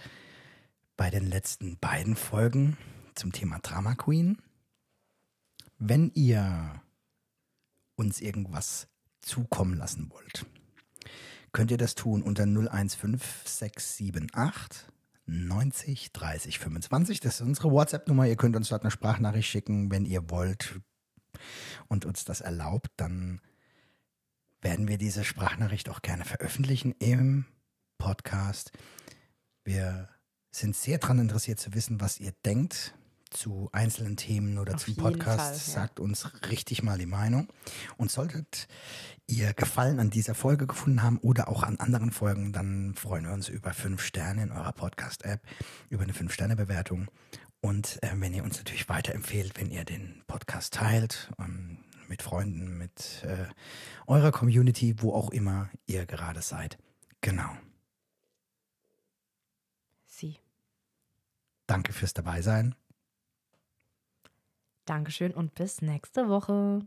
bei 0.97 1.11
den 1.11 1.27
letzten 1.27 1.79
beiden 1.79 2.15
Folgen 2.15 2.77
zum 3.17 3.33
Thema 3.33 3.59
Drama 3.59 3.97
Queen. 3.97 4.39
Wenn 5.79 6.13
ihr 6.15 6.81
uns 7.97 8.21
irgendwas 8.21 8.87
zukommen 9.21 9.77
lassen 9.77 10.11
wollt, 10.11 10.47
könnt 11.53 11.71
ihr 11.71 11.79
das 11.79 11.95
tun 11.95 12.23
unter 12.23 12.45
015678 12.45 14.87
90 15.27 16.13
30 16.13 16.59
25. 16.59 17.21
Das 17.21 17.37
ist 17.37 17.43
unsere 17.43 17.71
WhatsApp-Nummer. 17.71 18.27
Ihr 18.27 18.37
könnt 18.37 18.57
uns 18.57 18.69
dort 18.69 18.83
eine 18.83 18.91
Sprachnachricht 18.91 19.49
schicken, 19.49 19.91
wenn 19.91 20.05
ihr 20.05 20.29
wollt 20.29 20.81
und 21.89 22.05
uns 22.05 22.25
das 22.25 22.41
erlaubt, 22.41 22.89
dann 22.97 23.41
werden 24.61 24.89
wir 24.89 24.99
diese 24.99 25.25
Sprachnachricht 25.25 25.89
auch 25.89 26.03
gerne 26.03 26.25
veröffentlichen 26.25 26.93
im 26.99 27.47
Podcast. 27.99 28.73
Wir 29.65 30.09
sind 30.51 30.77
sehr 30.77 30.99
daran 30.99 31.19
interessiert 31.19 31.61
zu 31.61 31.75
wissen, 31.75 32.01
was 32.01 32.19
ihr 32.19 32.33
denkt 32.45 32.95
zu 33.31 33.69
einzelnen 33.73 34.17
Themen 34.17 34.59
oder 34.59 34.75
Auf 34.75 34.85
zum 34.85 34.97
Podcast. 34.97 35.63
Fall, 35.63 35.75
ja. 35.75 35.81
Sagt 35.81 36.01
uns 36.01 36.31
richtig 36.51 36.83
mal 36.83 36.99
die 36.99 37.07
Meinung. 37.07 37.49
Und 37.97 38.11
solltet 38.11 38.69
ihr 39.27 39.55
Gefallen 39.55 40.01
an 40.01 40.11
dieser 40.11 40.35
Folge 40.35 40.67
gefunden 40.67 41.03
haben 41.03 41.19
oder 41.19 41.49
auch 41.49 41.63
an 41.63 41.77
anderen 41.77 42.11
Folgen, 42.11 42.53
dann 42.53 42.95
freuen 42.95 43.25
wir 43.25 43.33
uns 43.33 43.49
über 43.49 43.73
fünf 43.73 44.03
Sterne 44.03 44.43
in 44.43 44.53
eurer 44.53 44.73
Podcast-App, 44.73 45.41
über 45.89 46.03
eine 46.03 46.13
Fünf-Sterne-Bewertung. 46.13 47.09
Und 47.61 48.03
äh, 48.03 48.11
wenn 48.15 48.35
ihr 48.35 48.43
uns 48.43 48.59
natürlich 48.59 48.89
weiterempfehlt, 48.89 49.61
wenn 49.61 49.71
ihr 49.71 49.85
den 49.85 50.23
Podcast 50.27 50.75
teilt, 50.75 51.31
ähm, 51.39 51.79
mit 52.09 52.23
Freunden, 52.23 52.77
mit 52.77 53.23
äh, 53.25 53.47
eurer 54.07 54.33
Community, 54.33 54.97
wo 54.99 55.15
auch 55.15 55.31
immer 55.31 55.71
ihr 55.87 56.07
gerade 56.07 56.43
seid. 56.43 56.77
Genau. 57.21 57.51
Sie. 60.07 60.39
Danke 61.67 61.93
fürs 61.93 62.15
Dabeisein. 62.15 62.75
Dankeschön 64.91 65.33
und 65.33 65.55
bis 65.55 65.83
nächste 65.83 66.29
Woche. 66.29 66.85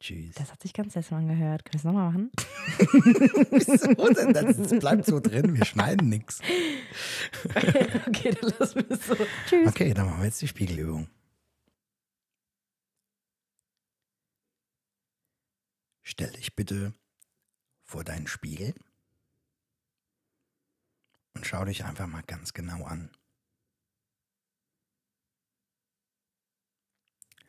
Tschüss. 0.00 0.34
Das 0.34 0.50
hat 0.50 0.60
sich 0.60 0.72
ganz 0.72 0.94
seltsam 0.94 1.18
angehört. 1.18 1.64
Können 1.64 1.74
wir 1.74 1.78
es 1.78 1.84
nochmal 1.84 2.10
machen? 2.10 2.32
Wieso 3.52 4.12
denn? 4.12 4.32
Das, 4.32 4.80
bleibt 4.80 5.06
so 5.06 5.20
drin, 5.20 5.54
wir 5.54 5.64
schneiden 5.64 6.08
nichts. 6.08 6.40
okay, 8.08 8.36
dann 8.40 8.52
lassen 8.58 8.80
wir 8.80 8.90
es 8.90 9.06
so. 9.06 9.14
Tschüss. 9.46 9.68
Okay, 9.68 9.94
dann 9.94 10.06
machen 10.06 10.18
wir 10.18 10.24
jetzt 10.24 10.42
die 10.42 10.48
Spiegelübung. 10.48 11.08
Stell 16.02 16.32
dich 16.32 16.56
bitte 16.56 16.92
vor 17.84 18.02
deinen 18.02 18.26
Spiegel 18.26 18.74
und 21.34 21.46
schau 21.46 21.64
dich 21.64 21.84
einfach 21.84 22.08
mal 22.08 22.24
ganz 22.26 22.52
genau 22.52 22.82
an. 22.82 23.10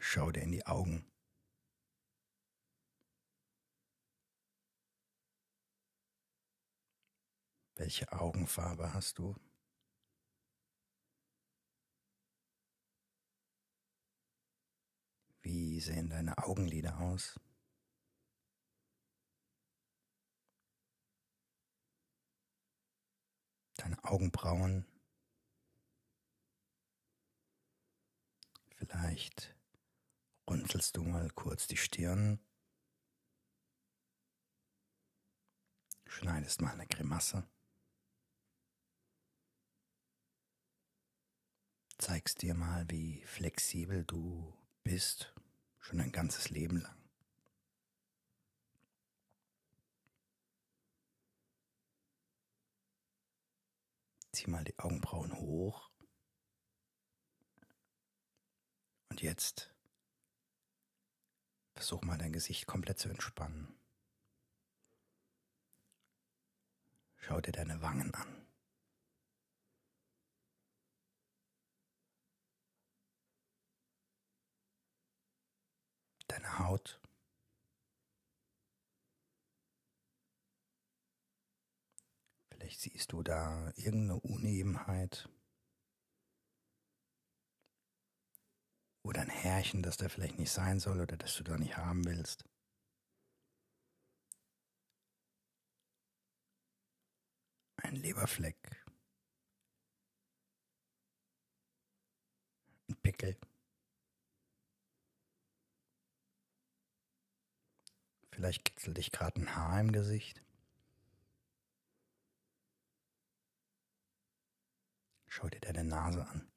Schau 0.07 0.31
dir 0.31 0.41
in 0.43 0.51
die 0.51 0.65
Augen. 0.67 1.03
Welche 7.75 8.11
Augenfarbe 8.11 8.93
hast 8.93 9.17
du? 9.17 9.35
Wie 15.41 15.81
sehen 15.81 16.09
deine 16.11 16.37
Augenlider 16.37 16.99
aus? 16.99 17.39
Deine 23.77 24.01
Augenbrauen? 24.03 24.85
Vielleicht 28.77 29.54
runzelst 30.47 30.95
du 30.97 31.03
mal 31.03 31.29
kurz 31.31 31.67
die 31.67 31.77
Stirn. 31.77 32.39
Schneidest 36.05 36.61
mal 36.61 36.71
eine 36.71 36.87
Grimasse. 36.87 37.47
Zeigst 41.97 42.41
dir 42.41 42.53
mal, 42.53 42.85
wie 42.89 43.23
flexibel 43.25 44.03
du 44.03 44.53
bist, 44.83 45.33
schon 45.79 45.99
ein 45.99 46.11
ganzes 46.11 46.49
Leben 46.49 46.81
lang. 46.81 46.97
Zieh 54.33 54.49
mal 54.49 54.63
die 54.63 54.77
Augenbrauen 54.77 55.33
hoch 55.33 55.89
Und 59.15 59.21
jetzt 59.21 59.73
versuch 61.75 62.01
mal 62.03 62.17
dein 62.17 62.33
Gesicht 62.33 62.65
komplett 62.67 62.99
zu 62.99 63.09
entspannen. 63.09 63.77
Schau 67.17 67.41
dir 67.41 67.51
deine 67.51 67.81
Wangen 67.81 68.13
an. 68.13 68.47
Deine 76.27 76.59
Haut. 76.59 76.99
Vielleicht 82.49 82.79
siehst 82.79 83.11
du 83.11 83.21
da 83.21 83.71
irgendeine 83.75 84.19
Unebenheit. 84.21 85.29
Oder 89.05 89.21
ein 89.21 89.29
Härchen, 89.29 89.83
das 89.83 89.97
da 89.97 90.09
vielleicht 90.09 90.39
nicht 90.39 90.51
sein 90.51 90.79
soll 90.79 90.99
oder 90.99 91.15
das 91.15 91.35
du 91.35 91.43
da 91.43 91.57
nicht 91.57 91.77
haben 91.77 92.03
willst. 92.05 92.43
Ein 97.77 97.97
Leberfleck. 97.97 98.57
Ein 102.89 102.95
Pickel. 103.03 103.37
Vielleicht 108.31 108.65
kitzelt 108.65 108.97
dich 108.97 109.11
gerade 109.11 109.39
ein 109.39 109.55
Haar 109.55 109.81
im 109.81 109.91
Gesicht. 109.91 110.41
Schau 115.27 115.47
dir 115.47 115.59
deine 115.59 115.83
Nase 115.83 116.25
an. 116.25 116.54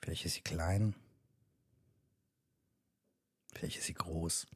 Vielleicht 0.00 0.24
ist 0.24 0.34
sie 0.34 0.42
klein. 0.42 0.94
Vielleicht 3.54 3.78
ist 3.78 3.86
sie 3.86 3.94
groß. 3.94 4.46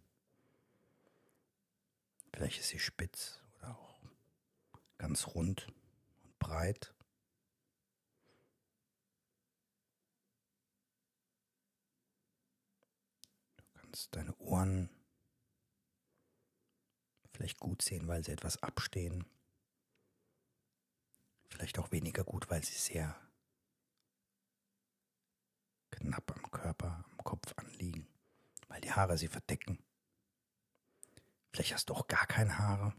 Vielleicht 2.32 2.60
ist 2.60 2.68
sie 2.68 2.78
spitz 2.78 3.40
oder 3.58 3.76
auch 3.76 4.00
ganz 4.98 5.26
rund 5.26 5.68
und 6.22 6.38
breit. 6.38 6.94
Du 13.56 13.64
kannst 13.74 14.14
deine 14.14 14.34
Ohren 14.36 14.88
vielleicht 17.32 17.58
gut 17.58 17.82
sehen, 17.82 18.08
weil 18.08 18.24
sie 18.24 18.32
etwas 18.32 18.62
abstehen. 18.62 19.26
Vielleicht 21.50 21.78
auch 21.78 21.90
weniger 21.92 22.24
gut, 22.24 22.48
weil 22.50 22.64
sie 22.64 22.74
sehr 22.74 23.21
knapp 25.92 26.30
am 26.36 26.50
Körper, 26.50 27.04
am 27.10 27.18
Kopf 27.18 27.52
anliegen, 27.56 28.08
weil 28.68 28.80
die 28.80 28.92
Haare 28.92 29.16
sie 29.16 29.28
verdecken. 29.28 29.78
Vielleicht 31.52 31.74
hast 31.74 31.90
du 31.90 31.94
auch 31.94 32.08
gar 32.08 32.26
keine 32.26 32.58
Haare. 32.58 32.94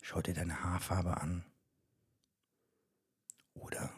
Schau 0.00 0.20
dir 0.20 0.34
deine 0.34 0.62
Haarfarbe 0.62 1.20
an. 1.20 1.44
Oder 3.54 3.92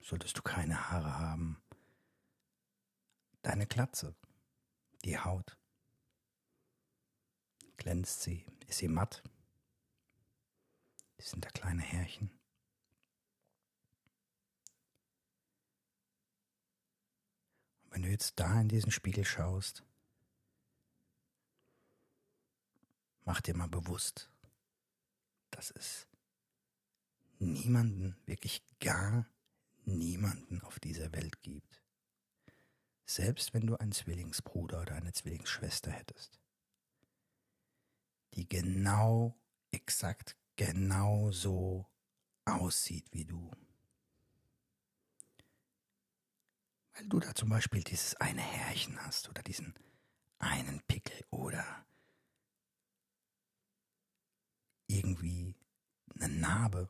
solltest 0.00 0.36
du 0.36 0.42
keine 0.42 0.90
Haare 0.90 1.18
haben, 1.18 1.62
deine 3.42 3.66
Glatze, 3.66 4.14
die 5.04 5.18
Haut. 5.18 5.56
Glänzt 7.76 8.22
sie? 8.22 8.44
Ist 8.66 8.78
sie 8.78 8.88
matt? 8.88 9.22
Sind 11.18 11.44
da 11.44 11.50
kleine 11.50 11.82
Härchen? 11.82 12.37
Wenn 17.98 18.04
du 18.04 18.10
jetzt 18.10 18.38
da 18.38 18.60
in 18.60 18.68
diesen 18.68 18.92
Spiegel 18.92 19.24
schaust, 19.24 19.82
mach 23.24 23.40
dir 23.40 23.56
mal 23.56 23.66
bewusst, 23.66 24.30
dass 25.50 25.72
es 25.72 26.06
niemanden, 27.40 28.16
wirklich 28.24 28.62
gar 28.78 29.26
niemanden 29.84 30.60
auf 30.60 30.78
dieser 30.78 31.10
Welt 31.10 31.42
gibt. 31.42 31.82
Selbst 33.04 33.52
wenn 33.52 33.66
du 33.66 33.74
einen 33.74 33.90
Zwillingsbruder 33.90 34.82
oder 34.82 34.94
eine 34.94 35.12
Zwillingsschwester 35.12 35.90
hättest, 35.90 36.38
die 38.34 38.48
genau, 38.48 39.36
exakt 39.72 40.36
genau 40.54 41.32
so 41.32 41.84
aussieht 42.44 43.08
wie 43.10 43.24
du. 43.24 43.50
Weil 46.98 47.08
du 47.08 47.20
da 47.20 47.34
zum 47.34 47.48
Beispiel 47.48 47.82
dieses 47.84 48.16
eine 48.16 48.40
Härchen 48.40 48.98
hast 49.04 49.28
oder 49.28 49.42
diesen 49.42 49.74
einen 50.38 50.80
Pickel 50.82 51.24
oder 51.30 51.86
irgendwie 54.88 55.54
eine 56.14 56.28
Narbe. 56.28 56.88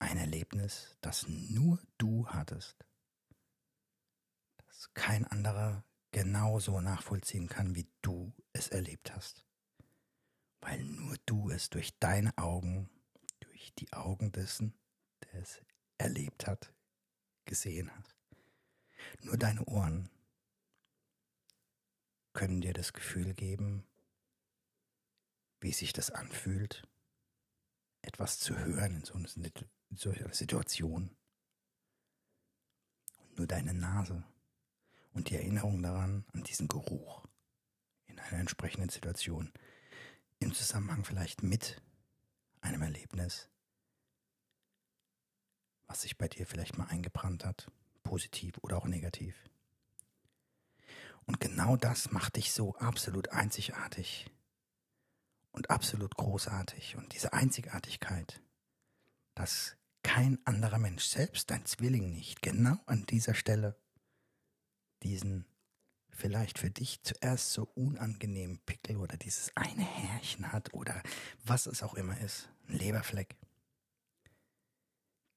Ein 0.00 0.16
Erlebnis, 0.16 0.96
das 1.02 1.28
nur 1.28 1.78
du 1.98 2.26
hattest, 2.26 2.84
das 4.66 4.92
kein 4.94 5.26
anderer 5.26 5.84
genauso 6.10 6.80
nachvollziehen 6.80 7.48
kann, 7.48 7.74
wie 7.74 7.86
du 8.00 8.32
es 8.52 8.68
erlebt 8.68 9.14
hast. 9.14 9.44
Weil 10.62 10.82
nur 10.82 11.16
du 11.26 11.50
es 11.50 11.68
durch 11.70 11.96
deine 11.98 12.36
Augen, 12.38 12.90
durch 13.40 13.72
die 13.74 13.92
Augen 13.92 14.32
dessen, 14.32 14.74
der 15.22 15.42
es 15.42 15.60
erlebt 15.98 16.46
hat, 16.46 16.72
gesehen 17.50 17.90
hast. 17.94 18.16
Nur 19.22 19.36
deine 19.36 19.64
Ohren 19.66 20.08
können 22.32 22.62
dir 22.62 22.72
das 22.72 22.94
Gefühl 22.94 23.34
geben, 23.34 23.84
wie 25.60 25.72
sich 25.72 25.92
das 25.92 26.10
anfühlt, 26.10 26.88
etwas 28.00 28.38
zu 28.38 28.56
hören 28.56 28.96
in 28.96 29.04
so 29.96 30.10
einer 30.10 30.32
Situation. 30.32 31.14
Und 33.18 33.36
nur 33.36 33.46
deine 33.46 33.74
Nase 33.74 34.24
und 35.12 35.28
die 35.28 35.36
Erinnerung 35.36 35.82
daran, 35.82 36.24
an 36.32 36.44
diesen 36.44 36.68
Geruch 36.68 37.26
in 38.06 38.18
einer 38.18 38.40
entsprechenden 38.40 38.88
Situation, 38.88 39.52
im 40.38 40.54
Zusammenhang 40.54 41.04
vielleicht 41.04 41.42
mit 41.42 41.82
einem 42.60 42.82
Erlebnis, 42.82 43.50
was 45.90 46.02
sich 46.02 46.16
bei 46.16 46.28
dir 46.28 46.46
vielleicht 46.46 46.78
mal 46.78 46.84
eingebrannt 46.84 47.44
hat, 47.44 47.68
positiv 48.04 48.56
oder 48.62 48.78
auch 48.78 48.86
negativ. 48.86 49.34
Und 51.26 51.40
genau 51.40 51.76
das 51.76 52.12
macht 52.12 52.36
dich 52.36 52.52
so 52.52 52.76
absolut 52.76 53.30
einzigartig 53.30 54.30
und 55.50 55.68
absolut 55.68 56.14
großartig. 56.14 56.94
Und 56.94 57.12
diese 57.12 57.32
Einzigartigkeit, 57.32 58.40
dass 59.34 59.76
kein 60.04 60.38
anderer 60.46 60.78
Mensch, 60.78 61.04
selbst 61.06 61.50
dein 61.50 61.66
Zwilling 61.66 62.12
nicht, 62.12 62.40
genau 62.40 62.78
an 62.86 63.04
dieser 63.06 63.34
Stelle 63.34 63.76
diesen 65.02 65.44
vielleicht 66.12 66.60
für 66.60 66.70
dich 66.70 67.02
zuerst 67.02 67.52
so 67.52 67.64
unangenehmen 67.74 68.60
Pickel 68.60 68.96
oder 68.96 69.16
dieses 69.16 69.50
eine 69.56 69.82
Härchen 69.82 70.52
hat 70.52 70.72
oder 70.72 71.02
was 71.44 71.66
es 71.66 71.82
auch 71.82 71.94
immer 71.94 72.16
ist, 72.20 72.48
ein 72.68 72.78
Leberfleck 72.78 73.34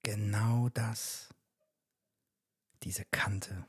genau 0.03 0.69
das, 0.69 1.33
diese 2.83 3.05
Kante, 3.05 3.65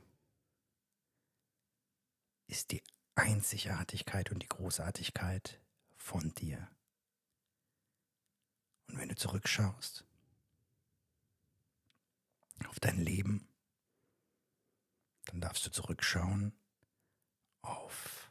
ist 2.47 2.73
die 2.73 2.83
Einzigartigkeit 3.15 4.31
und 4.31 4.43
die 4.43 4.49
Großartigkeit 4.49 5.61
von 5.97 6.35
dir. 6.35 6.69
Und 8.89 8.99
wenn 8.99 9.09
du 9.09 9.17
zurückschaust 9.17 10.05
auf 12.69 12.79
dein 12.81 12.99
Leben, 12.99 13.49
dann 15.27 15.41
darfst 15.41 15.65
du 15.67 15.71
zurückschauen 15.71 16.53
auf 17.63 18.31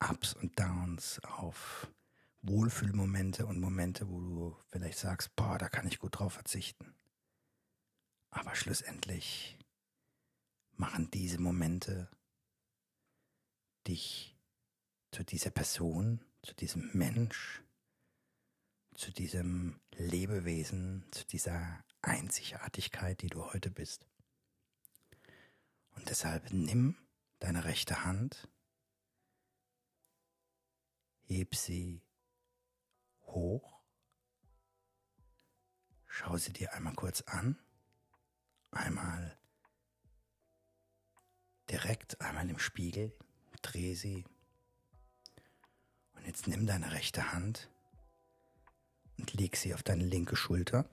Ups 0.00 0.34
und 0.34 0.58
Downs, 0.58 1.20
auf 1.24 1.90
Wohlfühlmomente 2.42 3.46
und 3.46 3.60
Momente, 3.60 4.08
wo 4.08 4.20
du 4.20 4.56
vielleicht 4.68 4.98
sagst, 4.98 5.34
boah, 5.36 5.58
da 5.58 5.68
kann 5.68 5.86
ich 5.86 5.98
gut 5.98 6.18
drauf 6.18 6.34
verzichten. 6.34 6.94
Aber 8.30 8.54
schlussendlich 8.54 9.58
machen 10.72 11.10
diese 11.10 11.40
Momente 11.40 12.08
dich 13.86 14.36
zu 15.10 15.24
dieser 15.24 15.50
Person, 15.50 16.24
zu 16.42 16.54
diesem 16.54 16.90
Mensch, 16.92 17.62
zu 18.94 19.10
diesem 19.12 19.80
Lebewesen, 19.92 21.06
zu 21.10 21.26
dieser 21.26 21.84
Einzigartigkeit, 22.02 23.22
die 23.22 23.28
du 23.28 23.44
heute 23.52 23.70
bist. 23.70 24.06
Und 25.96 26.08
deshalb 26.08 26.52
nimm 26.52 26.96
deine 27.40 27.64
rechte 27.64 28.04
Hand, 28.04 28.48
heb 31.24 31.54
sie 31.54 32.02
hoch 33.28 33.78
Schau 36.20 36.36
sie 36.36 36.52
dir 36.52 36.72
einmal 36.72 36.94
kurz 36.94 37.20
an. 37.20 37.56
Einmal 38.72 39.38
direkt, 41.70 42.20
einmal 42.20 42.50
im 42.50 42.58
Spiegel. 42.58 43.16
Dreh 43.62 43.94
sie. 43.94 44.24
Und 46.14 46.26
jetzt 46.26 46.48
nimm 46.48 46.66
deine 46.66 46.90
rechte 46.90 47.32
Hand 47.32 47.70
und 49.16 49.32
leg 49.34 49.56
sie 49.56 49.74
auf 49.74 49.84
deine 49.84 50.02
linke 50.02 50.34
Schulter. 50.34 50.90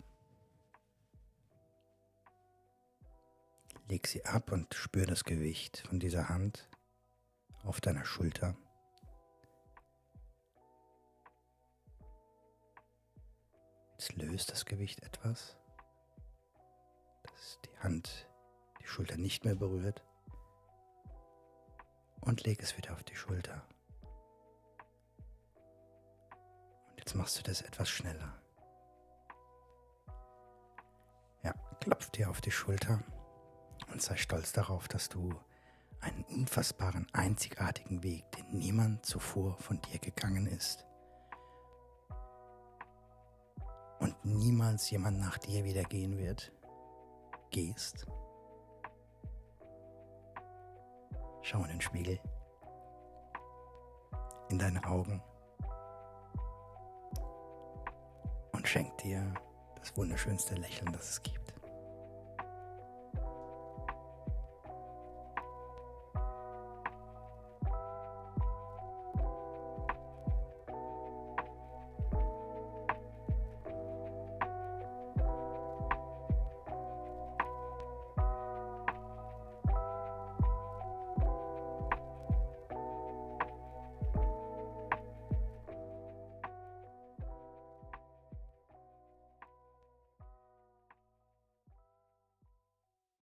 Leg 3.87 4.05
sie 4.05 4.25
ab 4.25 4.51
und 4.51 4.75
spür 4.75 5.07
das 5.07 5.23
Gewicht 5.23 5.87
von 5.87 5.99
dieser 5.99 6.29
Hand 6.29 6.69
auf 7.63 7.81
deiner 7.81 8.05
Schulter. 8.05 8.55
Jetzt 14.05 14.21
löst 14.21 14.51
das 14.51 14.65
Gewicht 14.65 15.01
etwas, 15.01 15.57
dass 17.23 17.59
die 17.65 17.79
Hand 17.79 18.27
die 18.79 18.85
Schulter 18.85 19.17
nicht 19.17 19.45
mehr 19.45 19.55
berührt 19.55 20.03
und 22.21 22.43
leg 22.43 22.61
es 22.61 22.77
wieder 22.77 22.93
auf 22.93 23.03
die 23.03 23.15
Schulter. 23.15 23.63
Und 26.91 26.99
jetzt 26.99 27.15
machst 27.15 27.39
du 27.39 27.41
das 27.41 27.63
etwas 27.63 27.89
schneller. 27.89 28.39
Ja, 31.41 31.53
klopf 31.79 32.11
dir 32.11 32.29
auf 32.29 32.41
die 32.41 32.51
Schulter 32.51 33.01
und 33.91 34.03
sei 34.03 34.17
stolz 34.17 34.51
darauf, 34.51 34.87
dass 34.87 35.09
du 35.09 35.33
einen 36.01 36.25
unfassbaren, 36.25 37.07
einzigartigen 37.11 38.03
Weg, 38.03 38.31
den 38.33 38.51
niemand 38.51 39.03
zuvor 39.03 39.57
von 39.57 39.81
dir 39.81 39.97
gegangen 39.97 40.45
ist. 40.45 40.85
Und 43.99 44.15
niemals 44.23 44.89
jemand 44.89 45.19
nach 45.19 45.37
dir 45.37 45.63
wieder 45.63 45.83
gehen 45.83 46.17
wird, 46.17 46.51
gehst. 47.51 48.05
Schau 51.41 51.61
in 51.63 51.69
den 51.69 51.81
Spiegel, 51.81 52.19
in 54.49 54.57
deine 54.57 54.83
Augen 54.85 55.21
und 58.51 58.67
schenk 58.67 58.97
dir 58.97 59.33
das 59.75 59.95
wunderschönste 59.95 60.55
Lächeln, 60.55 60.91
das 60.91 61.09
es 61.11 61.23
gibt. 61.23 61.44